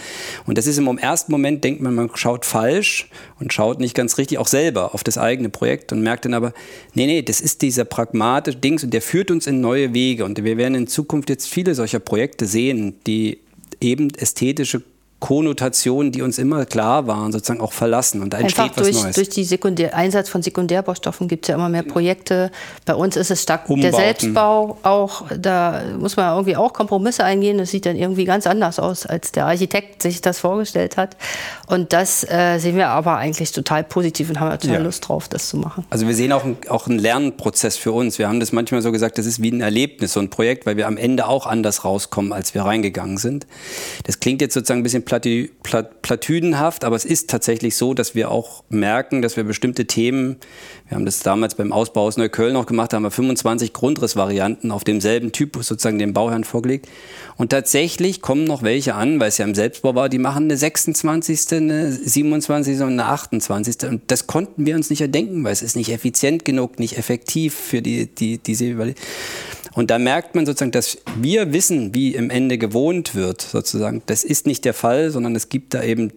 [0.45, 3.09] Und das ist im ersten Moment, denkt man, man schaut falsch
[3.39, 6.53] und schaut nicht ganz richtig, auch selber auf das eigene Projekt und merkt dann aber,
[6.95, 10.25] nee, nee, das ist dieser pragmatische Dings und der führt uns in neue Wege.
[10.25, 13.39] Und wir werden in Zukunft jetzt viele solcher Projekte sehen, die
[13.81, 14.83] eben ästhetische
[15.25, 18.21] Konnotationen, die uns immer klar waren, sozusagen auch verlassen.
[18.21, 19.17] Und da entsteht Einfach was durch, Neues.
[19.17, 22.51] Durch den Sekundär Einsatz von Sekundärbaustoffen gibt es ja immer mehr Projekte.
[22.85, 23.91] Bei uns ist es stark Umbauten.
[23.91, 25.25] der Selbstbau auch.
[25.35, 27.57] Da muss man irgendwie auch Kompromisse eingehen.
[27.57, 31.17] Das sieht dann irgendwie ganz anders aus, als der Architekt sich das vorgestellt hat.
[31.69, 34.83] Und das äh, sehen wir aber eigentlich total positiv und haben total ja.
[34.83, 35.87] Lust drauf, das zu machen.
[35.89, 38.19] Also wir sehen auch, ein, auch einen Lernprozess für uns.
[38.19, 40.77] Wir haben das manchmal so gesagt, das ist wie ein Erlebnis, so ein Projekt, weil
[40.77, 43.47] wir am Ende auch anders rauskommen, als wir reingegangen sind.
[44.05, 48.17] Das klingt jetzt sozusagen ein bisschen Platü, Plat, platüdenhaft, aber es ist tatsächlich so, dass
[48.17, 50.37] wir auch merken, dass wir bestimmte Themen,
[50.89, 54.73] wir haben das damals beim Ausbau aus Neukölln noch gemacht, da haben wir 25 Grundrissvarianten
[54.73, 56.89] auf demselben Typus sozusagen dem Bauherrn vorgelegt.
[57.37, 60.57] Und tatsächlich kommen noch welche an, weil es ja im Selbstbau war, die machen eine
[60.57, 62.81] 26., eine 27.
[62.81, 63.89] und eine 28.
[63.89, 67.55] Und das konnten wir uns nicht erdenken, weil es ist nicht effizient genug, nicht effektiv
[67.55, 68.65] für die, die, diese
[69.75, 74.03] und da merkt man sozusagen, dass wir wissen, wie im Ende gewohnt wird, sozusagen.
[74.07, 76.13] Das ist nicht der Fall, sondern es gibt da eben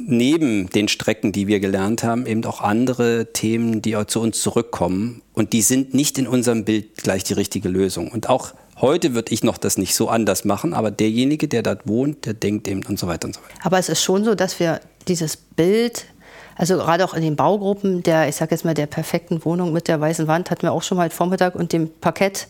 [0.00, 5.22] neben den Strecken, die wir gelernt haben, eben auch andere Themen, die zu uns zurückkommen.
[5.34, 8.10] Und die sind nicht in unserem Bild gleich die richtige Lösung.
[8.10, 11.86] Und auch heute würde ich noch das nicht so anders machen, aber derjenige, der dort
[11.86, 13.54] wohnt, der denkt eben und so weiter und so weiter.
[13.62, 16.06] Aber es ist schon so, dass wir dieses Bild
[16.56, 19.88] also gerade auch in den Baugruppen der, ich sage jetzt mal, der perfekten Wohnung mit
[19.88, 22.46] der weißen Wand hatten wir auch schon mal heute Vormittag und dem Parkett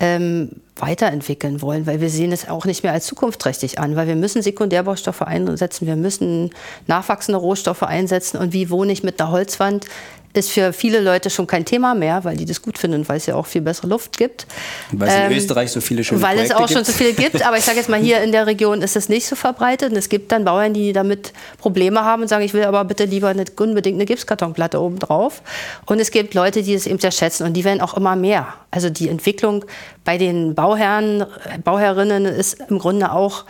[0.00, 4.16] ähm, weiterentwickeln wollen, weil wir sehen es auch nicht mehr als zukunftsträchtig an, weil wir
[4.16, 6.50] müssen Sekundärbaustoffe einsetzen, wir müssen
[6.86, 9.86] nachwachsende Rohstoffe einsetzen und wie wohne ich mit einer Holzwand?
[10.32, 13.26] Ist für viele Leute schon kein Thema mehr, weil die das gut finden, weil es
[13.26, 14.46] ja auch viel bessere Luft gibt.
[14.92, 16.72] Weil es ähm, in Österreich so viele schöne Weil Projekte es auch gibt.
[16.72, 19.08] schon so viele gibt, aber ich sage jetzt mal, hier in der Region ist es
[19.08, 19.90] nicht so verbreitet.
[19.90, 23.04] Und es gibt dann Bauern, die damit Probleme haben und sagen, ich will aber bitte
[23.04, 25.42] lieber eine, unbedingt eine Gipskartonplatte oben drauf.
[25.86, 28.54] Und es gibt Leute, die es eben sehr schätzen und die werden auch immer mehr.
[28.70, 29.64] Also die Entwicklung
[30.04, 31.26] bei den Bauherren,
[31.64, 33.44] Bauherrinnen ist im Grunde auch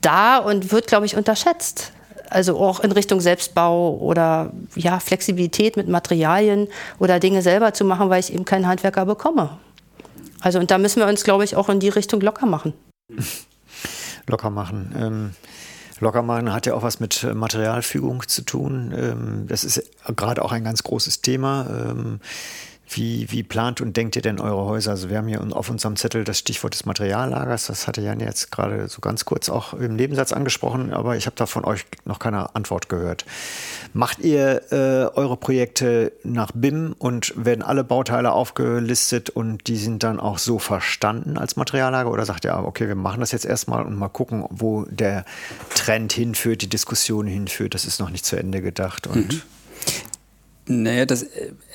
[0.00, 1.92] da und wird, glaube ich, unterschätzt
[2.30, 8.10] also auch in Richtung Selbstbau oder ja, Flexibilität mit Materialien oder Dinge selber zu machen,
[8.10, 9.58] weil ich eben keinen Handwerker bekomme.
[10.40, 12.72] Also und da müssen wir uns, glaube ich, auch in die Richtung locker machen.
[14.28, 14.92] Locker machen.
[14.98, 15.30] Ähm,
[16.00, 18.92] locker machen hat ja auch was mit Materialfügung zu tun.
[18.96, 19.80] Ähm, das ist
[20.16, 21.94] gerade auch ein ganz großes Thema.
[22.88, 24.92] Wie, wie, plant und denkt ihr denn eure Häuser?
[24.92, 27.66] Also wir haben hier auf unserem Zettel das Stichwort des Materiallagers.
[27.66, 31.34] Das hatte Jan jetzt gerade so ganz kurz auch im Nebensatz angesprochen, aber ich habe
[31.36, 33.24] da von euch noch keine Antwort gehört.
[33.92, 40.02] Macht ihr äh, eure Projekte nach BIM und werden alle Bauteile aufgelistet und die sind
[40.02, 42.10] dann auch so verstanden als Materiallager?
[42.10, 45.24] Oder sagt ihr, ah, okay, wir machen das jetzt erstmal und mal gucken, wo der
[45.74, 47.74] Trend hinführt, die Diskussion hinführt?
[47.74, 49.06] Das ist noch nicht zu Ende gedacht.
[49.06, 49.42] Und mhm.
[50.68, 51.24] Naja, das,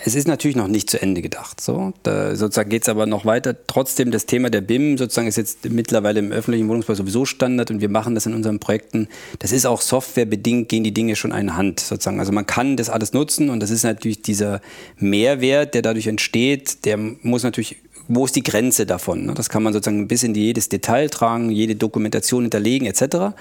[0.04, 1.62] es ist natürlich noch nicht zu Ende gedacht.
[1.62, 1.94] So.
[2.04, 3.56] Da sozusagen geht es aber noch weiter.
[3.66, 7.80] Trotzdem, das Thema der BIM sozusagen ist jetzt mittlerweile im öffentlichen Wohnungsbau sowieso Standard und
[7.80, 9.08] wir machen das in unseren Projekten.
[9.40, 12.20] Das ist auch softwarebedingt, gehen die Dinge schon eine Hand sozusagen.
[12.20, 14.60] Also man kann das alles nutzen und das ist natürlich dieser
[14.98, 17.78] Mehrwert, der dadurch entsteht, der muss natürlich
[18.14, 19.26] wo ist die Grenze davon?
[19.26, 19.34] Ne?
[19.34, 23.34] Das kann man sozusagen bis in jedes Detail tragen, jede Dokumentation hinterlegen etc.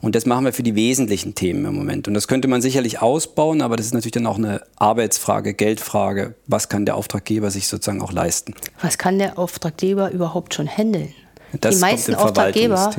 [0.00, 2.08] Und das machen wir für die wesentlichen Themen im Moment.
[2.08, 6.34] Und das könnte man sicherlich ausbauen, aber das ist natürlich dann auch eine Arbeitsfrage, Geldfrage.
[6.46, 8.54] Was kann der Auftraggeber sich sozusagen auch leisten?
[8.82, 11.14] Was kann der Auftraggeber überhaupt schon handeln?
[11.60, 12.92] Das die meisten Auftraggeber,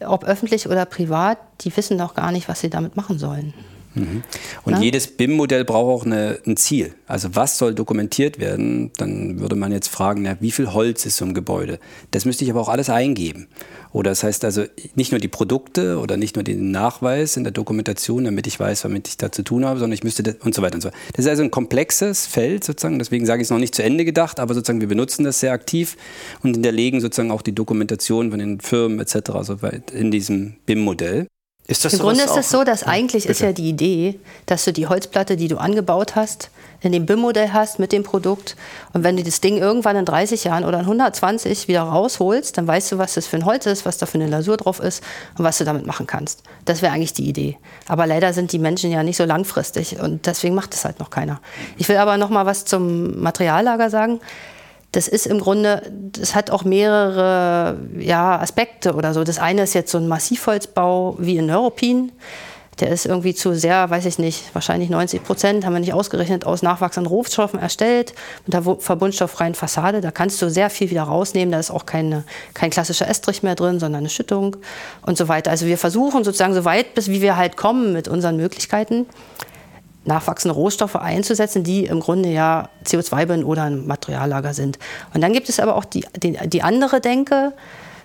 [0.00, 3.54] ob öffentlich oder privat, die wissen doch gar nicht, was sie damit machen sollen.
[3.96, 4.22] Mhm.
[4.64, 4.80] Und ja?
[4.80, 6.94] jedes BIM-Modell braucht auch eine, ein Ziel.
[7.06, 8.90] Also was soll dokumentiert werden?
[8.96, 11.78] Dann würde man jetzt fragen, na, wie viel Holz ist so im Gebäude?
[12.10, 13.48] Das müsste ich aber auch alles eingeben.
[13.92, 17.52] Oder das heißt also nicht nur die Produkte oder nicht nur den Nachweis in der
[17.52, 20.54] Dokumentation, damit ich weiß, womit ich da zu tun habe, sondern ich müsste das und
[20.54, 20.98] so weiter und so weiter.
[21.14, 24.04] Das ist also ein komplexes Feld sozusagen, deswegen sage ich es noch nicht zu Ende
[24.04, 25.96] gedacht, aber sozusagen wir benutzen das sehr aktiv
[26.42, 29.30] und hinterlegen sozusagen auch die Dokumentation von den Firmen etc.
[29.42, 29.56] So
[29.94, 31.26] in diesem BIM-Modell.
[31.68, 33.32] Ist das Im Grunde ist es so, dass eigentlich Bitte.
[33.32, 36.50] ist ja die Idee, dass du die Holzplatte, die du angebaut hast,
[36.80, 38.54] in dem BIM-Modell hast mit dem Produkt.
[38.92, 42.68] Und wenn du das Ding irgendwann in 30 Jahren oder in 120 wieder rausholst, dann
[42.68, 45.02] weißt du, was das für ein Holz ist, was da für eine Lasur drauf ist
[45.36, 46.42] und was du damit machen kannst.
[46.64, 47.58] Das wäre eigentlich die Idee.
[47.88, 51.10] Aber leider sind die Menschen ja nicht so langfristig und deswegen macht das halt noch
[51.10, 51.40] keiner.
[51.78, 54.20] Ich will aber noch mal was zum Materiallager sagen
[54.96, 59.24] das ist im Grunde, das hat auch mehrere ja, Aspekte oder so.
[59.24, 62.12] Das eine ist jetzt so ein Massivholzbau wie in Neuruppin.
[62.80, 66.46] Der ist irgendwie zu sehr, weiß ich nicht, wahrscheinlich 90 Prozent, haben wir nicht ausgerechnet,
[66.46, 68.14] aus nachwachsenden Rohstoffen erstellt,
[68.46, 70.00] mit der verbundstofffreien Fassade.
[70.00, 71.52] Da kannst du sehr viel wieder rausnehmen.
[71.52, 74.56] Da ist auch keine, kein klassischer Estrich mehr drin, sondern eine Schüttung
[75.04, 75.50] und so weiter.
[75.50, 79.04] Also wir versuchen sozusagen so weit, bis wie wir halt kommen mit unseren Möglichkeiten,
[80.06, 84.78] nachwachsende Rohstoffe einzusetzen, die im Grunde ja CO2 binden oder ein Materiallager sind.
[85.14, 87.52] Und dann gibt es aber auch die, die, die andere Denke,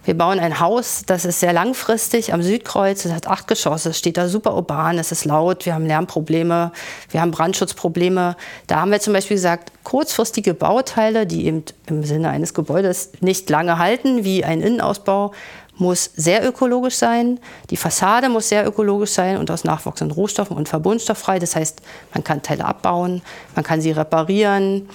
[0.03, 3.99] wir bauen ein Haus, das ist sehr langfristig am Südkreuz, es hat acht Geschosse, es
[3.99, 6.71] steht da super urban, es ist laut, wir haben Lärmprobleme,
[7.11, 8.35] wir haben Brandschutzprobleme.
[8.65, 13.47] Da haben wir zum Beispiel gesagt, kurzfristige Bauteile, die eben im Sinne eines Gebäudes nicht
[13.51, 15.33] lange halten, wie ein Innenausbau,
[15.77, 20.69] muss sehr ökologisch sein, die Fassade muss sehr ökologisch sein und aus nachwachsenden Rohstoffen und
[20.69, 21.39] verbundstofffrei.
[21.39, 21.81] Das heißt,
[22.13, 23.21] man kann Teile abbauen,
[23.55, 24.89] man kann sie reparieren,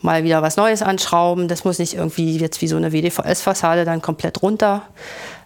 [0.00, 1.48] mal wieder was Neues anschrauben.
[1.48, 4.82] Das muss nicht irgendwie jetzt wie so eine WDVS-Fassade dann komplett runter.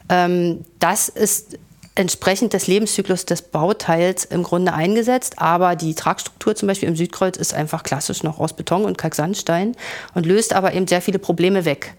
[0.09, 1.59] Ähm, das ist
[1.97, 7.37] entsprechend des Lebenszyklus des Bauteils im Grunde eingesetzt, aber die Tragstruktur zum Beispiel im Südkreuz
[7.39, 9.75] ist einfach klassisch noch aus Beton und Kalksandstein
[10.15, 11.95] und löst aber eben sehr viele Probleme weg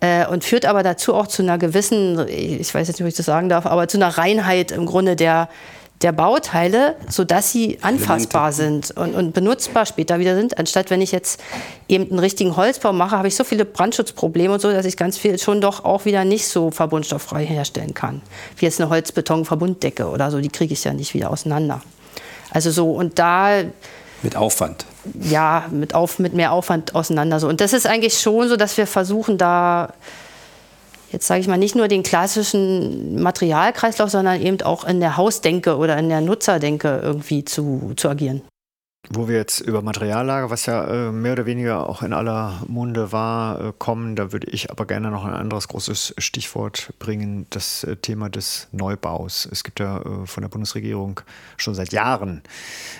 [0.00, 3.14] äh, und führt aber dazu auch zu einer gewissen, ich weiß jetzt nicht, ob ich
[3.14, 5.48] das sagen darf, aber zu einer Reinheit im Grunde der,
[6.02, 10.58] der Bauteile, sodass sie anfassbar sind und, und, benutzbar später wieder sind.
[10.58, 11.42] Anstatt wenn ich jetzt
[11.88, 15.16] eben einen richtigen Holzbau mache, habe ich so viele Brandschutzprobleme und so, dass ich ganz
[15.16, 18.20] viel schon doch auch wieder nicht so verbundstofffrei herstellen kann.
[18.58, 21.80] Wie jetzt eine Holzbeton-Verbunddecke oder so, die kriege ich ja nicht wieder auseinander.
[22.50, 23.62] Also so, und da
[24.22, 24.86] mit Aufwand.
[25.20, 27.40] Ja, mit, auf, mit mehr Aufwand auseinander.
[27.40, 27.48] So.
[27.48, 29.92] Und das ist eigentlich schon so, dass wir versuchen, da
[31.12, 35.76] jetzt sage ich mal, nicht nur den klassischen Materialkreislauf, sondern eben auch in der Hausdenke
[35.76, 38.42] oder in der Nutzerdenke irgendwie zu, zu agieren.
[39.08, 43.12] Wo wir jetzt über Materiallager, was ja äh, mehr oder weniger auch in aller Munde
[43.12, 47.84] war, äh, kommen, da würde ich aber gerne noch ein anderes großes Stichwort bringen, das
[47.84, 49.48] äh, Thema des Neubaus.
[49.50, 51.20] Es gibt ja äh, von der Bundesregierung
[51.56, 52.42] schon seit Jahren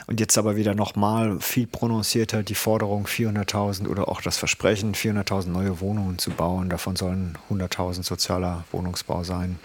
[0.06, 5.48] und jetzt aber wieder nochmal viel prononcierter die Forderung 400.000 oder auch das Versprechen, 400.000
[5.48, 6.68] neue Wohnungen zu bauen.
[6.68, 9.58] Davon sollen 100.000 sozialer Wohnungsbau sein.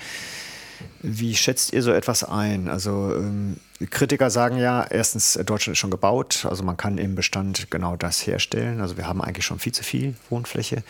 [1.01, 2.69] Wie schätzt ihr so etwas ein?
[2.69, 3.57] Also ähm,
[3.89, 8.25] Kritiker sagen ja, erstens, Deutschland ist schon gebaut, also man kann im Bestand genau das
[8.25, 8.81] herstellen.
[8.81, 10.83] Also wir haben eigentlich schon viel zu viel Wohnfläche.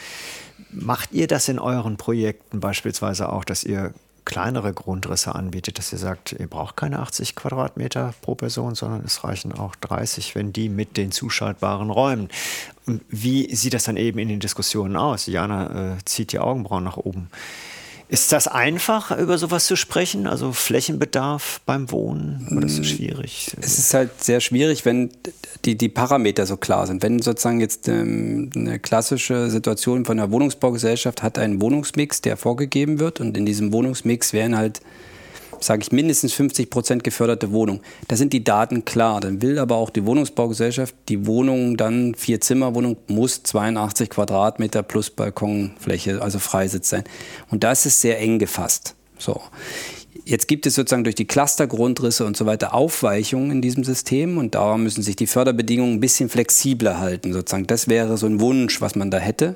[0.72, 3.94] Macht ihr das in euren Projekten beispielsweise auch, dass ihr
[4.26, 9.24] kleinere Grundrisse anbietet, dass ihr sagt, ihr braucht keine 80 Quadratmeter pro Person, sondern es
[9.24, 12.30] reichen auch 30, wenn die mit den zuschaltbaren Räumen.
[12.86, 15.26] Und wie sieht das dann eben in den Diskussionen aus?
[15.26, 17.30] Jana äh, zieht die Augenbrauen nach oben.
[18.12, 20.28] Ist das einfach, über sowas zu sprechen?
[20.28, 22.46] Also Flächenbedarf beim Wohnen?
[22.54, 23.56] Oder ist es mm, schwierig?
[23.62, 25.12] Es ist halt sehr schwierig, wenn
[25.64, 27.04] die, die Parameter so klar sind.
[27.04, 33.00] Wenn sozusagen jetzt ähm, eine klassische Situation von einer Wohnungsbaugesellschaft hat einen Wohnungsmix, der vorgegeben
[33.00, 34.82] wird und in diesem Wohnungsmix werden halt
[35.64, 37.82] sage ich, mindestens 50 Prozent geförderte Wohnung.
[38.08, 39.20] Da sind die Daten klar.
[39.20, 45.10] Dann will aber auch die Wohnungsbaugesellschaft, die Wohnung dann, vier Zimmerwohnung, muss 82 Quadratmeter plus
[45.10, 47.04] Balkonfläche, also Freisitz sein.
[47.50, 48.96] Und das ist sehr eng gefasst.
[49.18, 49.42] So.
[50.24, 54.56] Jetzt gibt es sozusagen durch die Clustergrundrisse und so weiter Aufweichungen in diesem System und
[54.56, 57.34] da müssen sich die Förderbedingungen ein bisschen flexibler halten.
[57.34, 57.66] Sozusagen.
[57.68, 59.56] Das wäre so ein Wunsch, was man da hätte,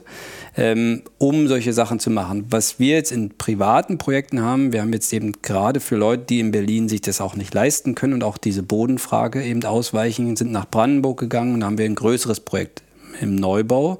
[0.58, 2.46] ähm, um solche Sachen zu machen.
[2.50, 6.40] Was wir jetzt in privaten Projekten haben, wir haben jetzt eben gerade für Leute, die
[6.40, 10.52] in Berlin sich das auch nicht leisten können und auch diese Bodenfrage eben ausweichen, sind
[10.52, 12.85] nach Brandenburg gegangen und haben wir ein größeres Projekt
[13.22, 14.00] im Neubau,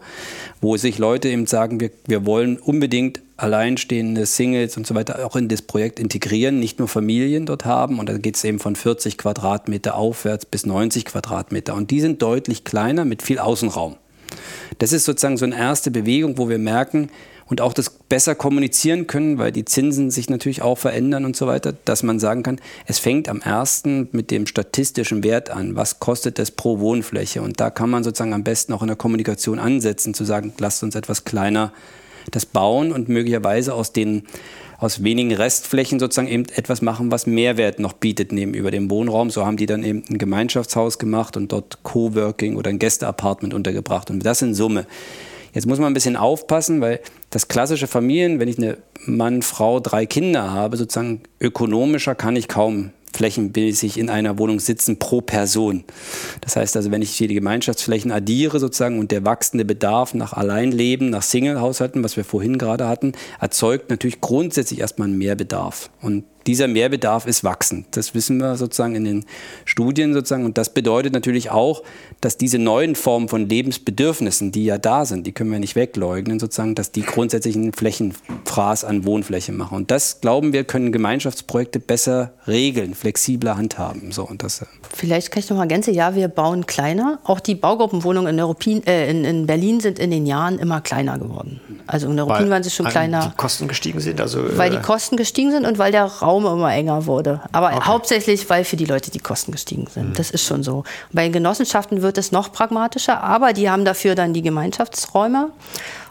[0.62, 5.36] wo sich Leute eben sagen, wir, wir wollen unbedingt alleinstehende Singles und so weiter auch
[5.36, 8.00] in das Projekt integrieren, nicht nur Familien dort haben.
[8.00, 11.76] Und da geht es eben von 40 Quadratmeter aufwärts bis 90 Quadratmeter.
[11.76, 13.98] Und die sind deutlich kleiner mit viel Außenraum.
[14.80, 17.10] Das ist sozusagen so eine erste Bewegung, wo wir merken,
[17.48, 21.48] und auch das besser kommunizieren können, weil die Zinsen sich natürlich auch verändern und so
[21.48, 25.76] weiter, dass man sagen kann, es fängt am ersten mit dem statistischen Wert an.
[25.76, 27.42] Was kostet es pro Wohnfläche?
[27.42, 30.84] Und da kann man sozusagen am besten auch in der Kommunikation ansetzen, zu sagen, lasst
[30.84, 31.72] uns etwas kleiner
[32.32, 34.24] das bauen und möglicherweise aus den
[34.78, 39.30] aus wenigen Restflächen sozusagen eben etwas machen, was Mehrwert noch bietet neben über dem Wohnraum.
[39.30, 44.10] So haben die dann eben ein Gemeinschaftshaus gemacht und dort Coworking oder ein Gästeapartment untergebracht.
[44.10, 44.86] Und das in Summe.
[45.56, 49.80] Jetzt muss man ein bisschen aufpassen, weil das klassische Familien, wenn ich eine Mann, Frau,
[49.80, 55.86] drei Kinder habe, sozusagen ökonomischer kann ich kaum flächenmäßig in einer Wohnung sitzen pro Person.
[56.42, 60.34] Das heißt also, wenn ich hier die Gemeinschaftsflächen addiere sozusagen und der wachsende Bedarf nach
[60.34, 65.90] Alleinleben, nach Single-Haushalten, was wir vorhin gerade hatten, erzeugt natürlich grundsätzlich erstmal einen Mehrbedarf.
[66.02, 67.88] Und dieser Mehrbedarf ist wachsend.
[67.92, 69.26] Das wissen wir sozusagen in den
[69.66, 70.46] Studien sozusagen.
[70.46, 71.84] Und das bedeutet natürlich auch,
[72.22, 76.40] dass diese neuen Formen von Lebensbedürfnissen, die ja da sind, die können wir nicht wegleugnen
[76.40, 79.76] sozusagen, dass die grundsätzlich einen Flächenfraß an Wohnfläche machen.
[79.76, 84.12] Und das glauben wir, können Gemeinschaftsprojekte besser regeln, flexibler handhaben.
[84.12, 87.20] So, und das, äh, Vielleicht kann ich noch mal ergänzen, ja, wir bauen kleiner.
[87.24, 91.18] Auch die Baugruppenwohnungen in, Europin, äh, in, in, Berlin sind in den Jahren immer kleiner
[91.18, 91.60] geworden.
[91.88, 93.32] Also in Europin waren sie schon kleiner.
[93.32, 94.22] Die Kosten gestiegen sind?
[94.22, 97.42] Also, weil die äh, Kosten gestiegen sind und weil der Raum immer enger wurde.
[97.52, 97.86] Aber okay.
[97.86, 100.10] hauptsächlich, weil für die Leute die Kosten gestiegen sind.
[100.10, 100.14] Mhm.
[100.14, 100.84] Das ist schon so.
[101.12, 105.52] Bei den Genossenschaften wird es noch pragmatischer, aber die haben dafür dann die Gemeinschaftsräume.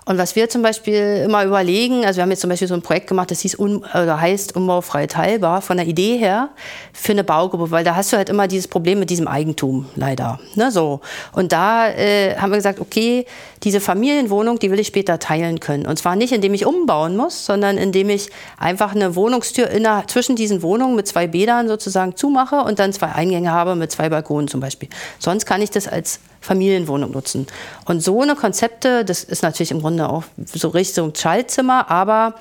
[0.07, 2.83] Und was wir zum Beispiel immer überlegen, also wir haben jetzt zum Beispiel so ein
[2.83, 6.51] Projekt gemacht, das hieß un, oder heißt Umbaufrei teilbar, von der Idee her
[6.93, 10.39] für eine Baugruppe, weil da hast du halt immer dieses Problem mit diesem Eigentum, leider.
[10.57, 11.01] Ne, so.
[11.33, 13.25] Und da äh, haben wir gesagt, okay,
[13.63, 15.87] diese Familienwohnung, die will ich später teilen können.
[15.87, 20.37] Und zwar nicht, indem ich umbauen muss, sondern indem ich einfach eine Wohnungstür inner, zwischen
[20.37, 24.49] diesen Wohnungen mit zwei Bädern sozusagen zumache und dann zwei Eingänge habe mit zwei Balkonen
[24.49, 24.91] zum Beispiel.
[25.19, 27.47] Sonst kann ich das als Familienwohnung nutzen.
[27.87, 32.35] Und so eine Konzepte, das ist natürlich im Grunde auch so Richtung Schaltzimmer, aber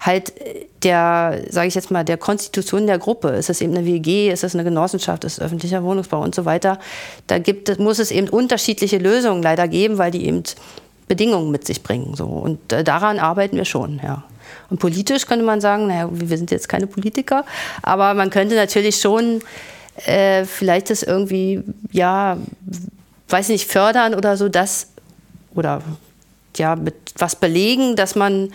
[0.00, 0.32] halt
[0.82, 3.28] der, sage ich jetzt mal, der Konstitution der Gruppe.
[3.28, 6.46] Ist es eben eine WG, ist es eine Genossenschaft, ist es öffentlicher Wohnungsbau und so
[6.46, 6.78] weiter.
[7.26, 10.42] Da gibt, muss es eben unterschiedliche Lösungen leider geben, weil die eben
[11.06, 12.14] Bedingungen mit sich bringen.
[12.16, 12.24] So.
[12.24, 14.24] Und äh, daran arbeiten wir schon, ja.
[14.70, 17.44] Und politisch könnte man sagen, naja, wir sind jetzt keine Politiker,
[17.82, 19.42] aber man könnte natürlich schon
[20.06, 22.36] äh, vielleicht das irgendwie, ja,
[23.30, 24.88] weiß nicht, fördern oder so, das
[25.54, 25.82] oder
[26.56, 28.50] ja, mit was belegen, dass man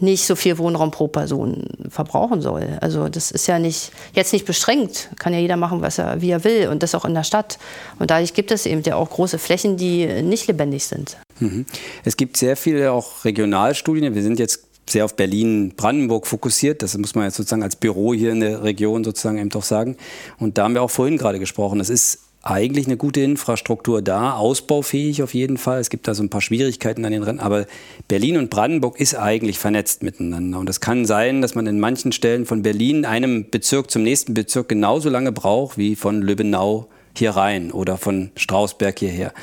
[0.00, 2.78] nicht so viel Wohnraum pro Person verbrauchen soll.
[2.80, 6.30] Also das ist ja nicht jetzt nicht beschränkt, kann ja jeder machen, was er wie
[6.30, 7.58] er will und das auch in der Stadt.
[7.98, 11.18] Und dadurch gibt es eben ja auch große Flächen, die nicht lebendig sind.
[11.38, 11.66] Mhm.
[12.04, 14.14] Es gibt sehr viele auch Regionalstudien.
[14.14, 16.82] Wir sind jetzt sehr auf Berlin-Brandenburg fokussiert.
[16.82, 19.96] Das muss man jetzt sozusagen als Büro hier in der Region sozusagen eben doch sagen.
[20.38, 21.78] Und da haben wir auch vorhin gerade gesprochen.
[21.78, 25.80] Es ist eigentlich eine gute Infrastruktur da, ausbaufähig auf jeden Fall.
[25.80, 27.66] Es gibt da so ein paar Schwierigkeiten an den Rennen, aber
[28.08, 30.58] Berlin und Brandenburg ist eigentlich vernetzt miteinander.
[30.58, 34.32] Und es kann sein, dass man in manchen Stellen von Berlin, einem Bezirk zum nächsten
[34.32, 39.34] Bezirk genauso lange braucht wie von Lübbenau hier rein oder von Strausberg hierher.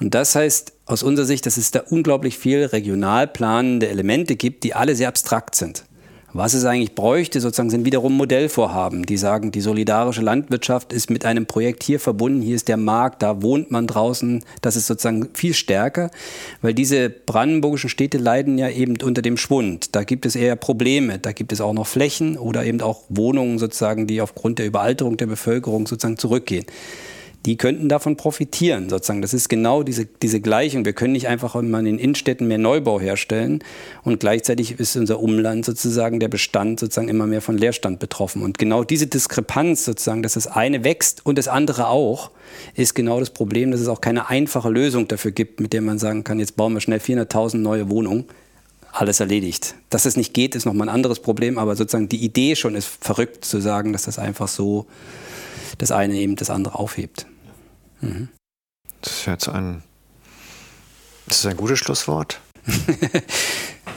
[0.00, 4.64] Und das heißt aus unserer Sicht, dass es da unglaublich viel regional planende Elemente gibt,
[4.64, 5.84] die alle sehr abstrakt sind.
[6.34, 11.26] Was es eigentlich bräuchte, sozusagen, sind wiederum Modellvorhaben, die sagen, die solidarische Landwirtschaft ist mit
[11.26, 14.42] einem Projekt hier verbunden, hier ist der Markt, da wohnt man draußen.
[14.62, 16.10] Das ist sozusagen viel stärker,
[16.62, 19.94] weil diese brandenburgischen Städte leiden ja eben unter dem Schwund.
[19.94, 23.58] Da gibt es eher Probleme, da gibt es auch noch Flächen oder eben auch Wohnungen
[23.58, 26.64] sozusagen, die aufgrund der Überalterung der Bevölkerung sozusagen zurückgehen
[27.44, 29.20] die könnten davon profitieren, sozusagen.
[29.20, 30.84] Das ist genau diese, diese Gleichung.
[30.84, 33.64] Wir können nicht einfach immer in den Innenstädten mehr Neubau herstellen
[34.04, 38.42] und gleichzeitig ist unser Umland sozusagen, der Bestand sozusagen immer mehr von Leerstand betroffen.
[38.42, 42.30] Und genau diese Diskrepanz sozusagen, dass das eine wächst und das andere auch,
[42.74, 45.98] ist genau das Problem, dass es auch keine einfache Lösung dafür gibt, mit der man
[45.98, 48.24] sagen kann, jetzt bauen wir schnell 400.000 neue Wohnungen
[48.92, 49.74] alles erledigt.
[49.90, 52.88] Dass es nicht geht, ist nochmal ein anderes Problem, aber sozusagen die Idee schon ist
[53.00, 54.86] verrückt zu sagen, dass das einfach so
[55.78, 57.26] das eine eben das andere aufhebt.
[58.02, 58.28] Mhm.
[59.00, 59.82] Das ist jetzt ein,
[61.26, 62.40] das ist ein gutes Schlusswort.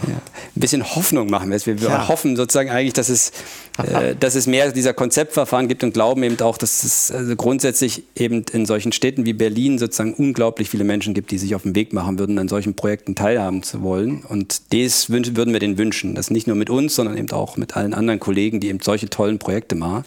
[0.07, 0.15] Ja.
[0.55, 1.65] Ein bisschen Hoffnung machen wir es.
[1.65, 2.07] Wir, ja.
[2.07, 3.31] hoffen sozusagen eigentlich, dass es,
[3.77, 8.03] äh, dass es mehr dieser Konzeptverfahren gibt und glauben eben auch, dass es also grundsätzlich
[8.15, 11.75] eben in solchen Städten wie Berlin sozusagen unglaublich viele Menschen gibt, die sich auf den
[11.75, 14.23] Weg machen würden, an solchen Projekten teilhaben zu wollen.
[14.23, 16.15] Und das würden wir denen wünschen.
[16.15, 19.09] Das nicht nur mit uns, sondern eben auch mit allen anderen Kollegen, die eben solche
[19.09, 20.05] tollen Projekte machen.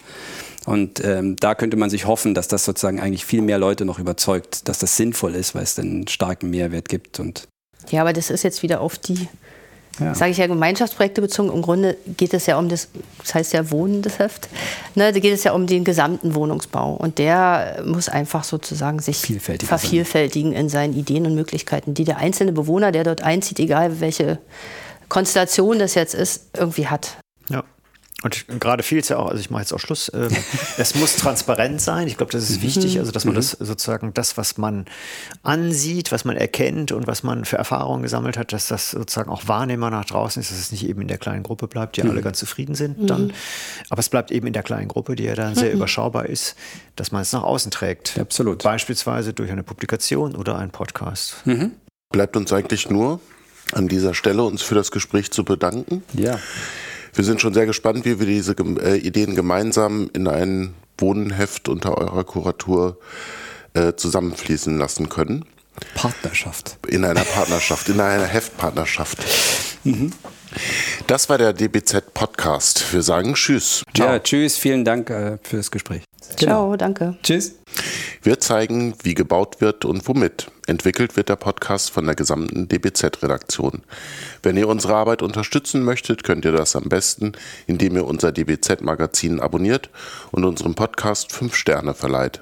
[0.69, 3.97] Und ähm, da könnte man sich hoffen, dass das sozusagen eigentlich viel mehr Leute noch
[3.97, 7.19] überzeugt, dass das sinnvoll ist, weil es einen starken Mehrwert gibt.
[7.19, 7.47] Und
[7.89, 9.27] ja, aber das ist jetzt wieder auf die,
[9.99, 10.13] ja.
[10.13, 11.51] sage ich ja, Gemeinschaftsprojekte bezogen.
[11.51, 14.47] Im Grunde geht es ja um das, das heißt ja Wohnen, das Heft.
[14.93, 16.93] Ne, da geht es ja um den gesamten Wohnungsbau.
[16.93, 22.51] Und der muss einfach sozusagen sich vervielfältigen in seinen Ideen und Möglichkeiten, die der einzelne
[22.51, 24.37] Bewohner, der dort einzieht, egal welche
[25.07, 27.17] Konstellation das jetzt ist, irgendwie hat.
[28.21, 30.29] Und gerade fiel es ja auch, also ich mache jetzt auch Schluss, äh,
[30.77, 32.07] es muss transparent sein.
[32.07, 32.63] Ich glaube, das ist mhm.
[32.63, 33.37] wichtig, also dass man mhm.
[33.37, 34.85] das sozusagen das, was man
[35.43, 39.47] ansieht, was man erkennt und was man für Erfahrungen gesammelt hat, dass das sozusagen auch
[39.47, 42.11] wahrnehmbar nach draußen ist, dass es nicht eben in der kleinen Gruppe bleibt, die mhm.
[42.11, 43.33] alle ganz zufrieden sind dann.
[43.89, 45.77] Aber es bleibt eben in der kleinen Gruppe, die ja dann sehr mhm.
[45.77, 46.55] überschaubar ist,
[46.95, 48.17] dass man es nach außen trägt.
[48.19, 48.63] Absolut.
[48.63, 51.35] Beispielsweise durch eine Publikation oder einen Podcast.
[51.45, 51.71] Mhm.
[52.11, 53.21] Bleibt uns eigentlich nur
[53.71, 56.03] an dieser Stelle uns für das Gespräch zu bedanken.
[56.13, 56.39] Ja.
[57.19, 61.97] Wir sind schon sehr gespannt, wie wir diese äh, Ideen gemeinsam in ein Wohnheft unter
[61.97, 62.97] eurer Kuratur
[63.73, 65.43] äh, zusammenfließen lassen können.
[65.95, 66.77] Partnerschaft.
[66.87, 69.17] In einer Partnerschaft, in einer Heftpartnerschaft.
[69.83, 70.13] Mhm.
[71.07, 72.93] Das war der DBZ Podcast.
[72.93, 73.83] Wir sagen Tschüss.
[73.95, 74.07] Ciao.
[74.07, 74.57] Ja, tschüss.
[74.57, 76.03] Vielen Dank äh, für das Gespräch.
[76.35, 76.75] Ciao, genau.
[76.75, 77.17] danke.
[77.23, 77.55] Tschüss.
[78.21, 80.51] Wir zeigen, wie gebaut wird und womit.
[80.67, 83.81] Entwickelt wird der Podcast von der gesamten DBZ-Redaktion.
[84.43, 87.31] Wenn ihr unsere Arbeit unterstützen möchtet, könnt ihr das am besten,
[87.65, 89.89] indem ihr unser DBZ-Magazin abonniert
[90.31, 92.41] und unserem Podcast fünf Sterne verleiht.